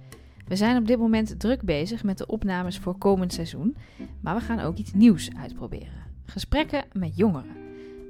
We 0.47 0.57
zijn 0.57 0.77
op 0.77 0.87
dit 0.87 0.99
moment 0.99 1.41
druk 1.41 1.63
bezig 1.63 2.05
met 2.05 2.19
de 2.19 2.27
opnames 2.27 2.79
voor 2.79 2.99
komend 2.99 3.33
seizoen, 3.33 3.77
maar 4.21 4.35
we 4.35 4.41
gaan 4.41 4.61
ook 4.61 4.77
iets 4.77 4.93
nieuws 4.93 5.31
uitproberen. 5.41 6.09
Gesprekken 6.25 6.85
met 6.93 7.17
jongeren. 7.17 7.59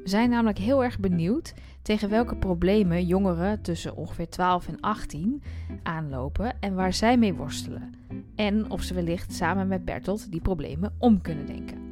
We 0.03 0.09
zijn 0.09 0.31
namelijk 0.31 0.59
heel 0.59 0.85
erg 0.85 0.99
benieuwd 0.99 1.55
tegen 1.83 2.09
welke 2.09 2.37
problemen 2.37 3.07
jongeren 3.07 3.63
tussen 3.63 3.97
ongeveer 3.97 4.29
12 4.29 4.69
en 4.69 4.81
18 4.81 5.43
aanlopen 5.83 6.57
en 6.61 6.75
waar 6.75 6.93
zij 6.93 7.19
mee 7.19 7.35
worstelen. 7.35 7.95
En 8.37 8.71
of 8.71 8.83
ze 8.83 8.95
wellicht 8.95 9.33
samen 9.35 9.69
met 9.69 9.85
Bertolt 9.85 10.31
die 10.31 10.41
problemen 10.41 10.95
om 10.99 11.21
kunnen 11.21 11.47
denken. 11.47 11.90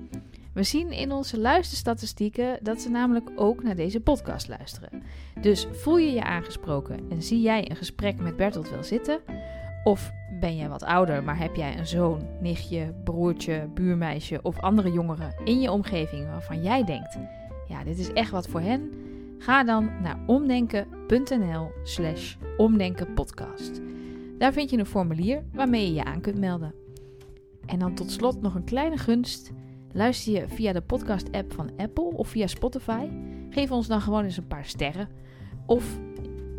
We 0.59 0.65
zien 0.65 0.93
in 0.93 1.13
onze 1.13 1.39
luisterstatistieken 1.39 2.59
dat 2.63 2.81
ze 2.81 2.89
namelijk 2.91 3.31
ook 3.37 3.63
naar 3.63 3.77
deze 3.77 4.01
podcast 4.01 4.49
luisteren. 4.49 5.03
Dus 5.41 5.67
voel 5.73 5.99
je 5.99 6.13
je 6.13 6.25
aangesproken 6.25 7.01
en 7.11 7.23
zie 7.23 7.41
jij 7.41 7.71
een 7.71 7.77
gesprek 7.77 8.17
met 8.21 8.37
Bertolt 8.37 8.71
wel 8.71 8.85
zitten? 8.85 9.19
Of 9.85 10.11
ben 10.41 10.57
jij 10.57 10.69
wat 10.69 10.83
ouder, 10.83 11.23
maar 11.25 11.39
heb 11.39 11.55
jij 11.55 11.79
een 11.79 11.87
zoon, 11.87 12.27
nichtje, 12.41 12.95
broertje, 13.05 13.69
buurmeisje 13.75 14.39
of 14.43 14.61
andere 14.61 14.93
jongeren 14.93 15.35
in 15.45 15.61
je 15.61 15.71
omgeving 15.73 16.25
waarvan 16.27 16.63
jij 16.63 16.85
denkt: 16.85 17.19
ja, 17.69 17.85
dit 17.85 17.99
is 17.99 18.13
echt 18.13 18.31
wat 18.31 18.49
voor 18.49 18.61
hen? 18.61 18.93
Ga 19.39 19.65
dan 19.65 19.91
naar 20.03 20.19
omdenken.nl/slash 20.27 22.35
omdenkenpodcast. 22.57 23.81
Daar 24.39 24.53
vind 24.53 24.71
je 24.71 24.79
een 24.79 24.87
formulier 24.87 25.43
waarmee 25.53 25.87
je 25.87 25.93
je 25.95 26.05
aan 26.05 26.21
kunt 26.21 26.39
melden. 26.39 26.75
En 27.67 27.79
dan 27.79 27.95
tot 27.95 28.11
slot 28.11 28.41
nog 28.43 28.55
een 28.55 28.65
kleine 28.65 28.97
gunst. 28.97 29.53
Luister 29.93 30.33
je 30.33 30.49
via 30.49 30.73
de 30.73 30.81
podcast-app 30.81 31.53
van 31.53 31.71
Apple 31.77 32.05
of 32.05 32.29
via 32.29 32.47
Spotify? 32.47 33.09
Geef 33.51 33.71
ons 33.71 33.87
dan 33.87 34.01
gewoon 34.01 34.25
eens 34.25 34.37
een 34.37 34.47
paar 34.47 34.65
sterren. 34.67 35.09
Of 35.67 35.99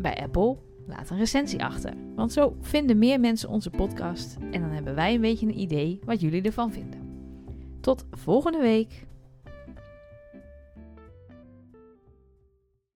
bij 0.00 0.22
Apple, 0.22 0.56
laat 0.86 1.10
een 1.10 1.18
recensie 1.18 1.64
achter. 1.64 1.92
Want 2.16 2.32
zo 2.32 2.56
vinden 2.60 2.98
meer 2.98 3.20
mensen 3.20 3.48
onze 3.48 3.70
podcast 3.70 4.36
en 4.50 4.60
dan 4.60 4.70
hebben 4.70 4.94
wij 4.94 5.14
een 5.14 5.20
beetje 5.20 5.46
een 5.46 5.58
idee 5.60 6.00
wat 6.04 6.20
jullie 6.20 6.42
ervan 6.42 6.72
vinden. 6.72 7.00
Tot 7.80 8.04
volgende 8.10 8.58
week! 8.60 9.09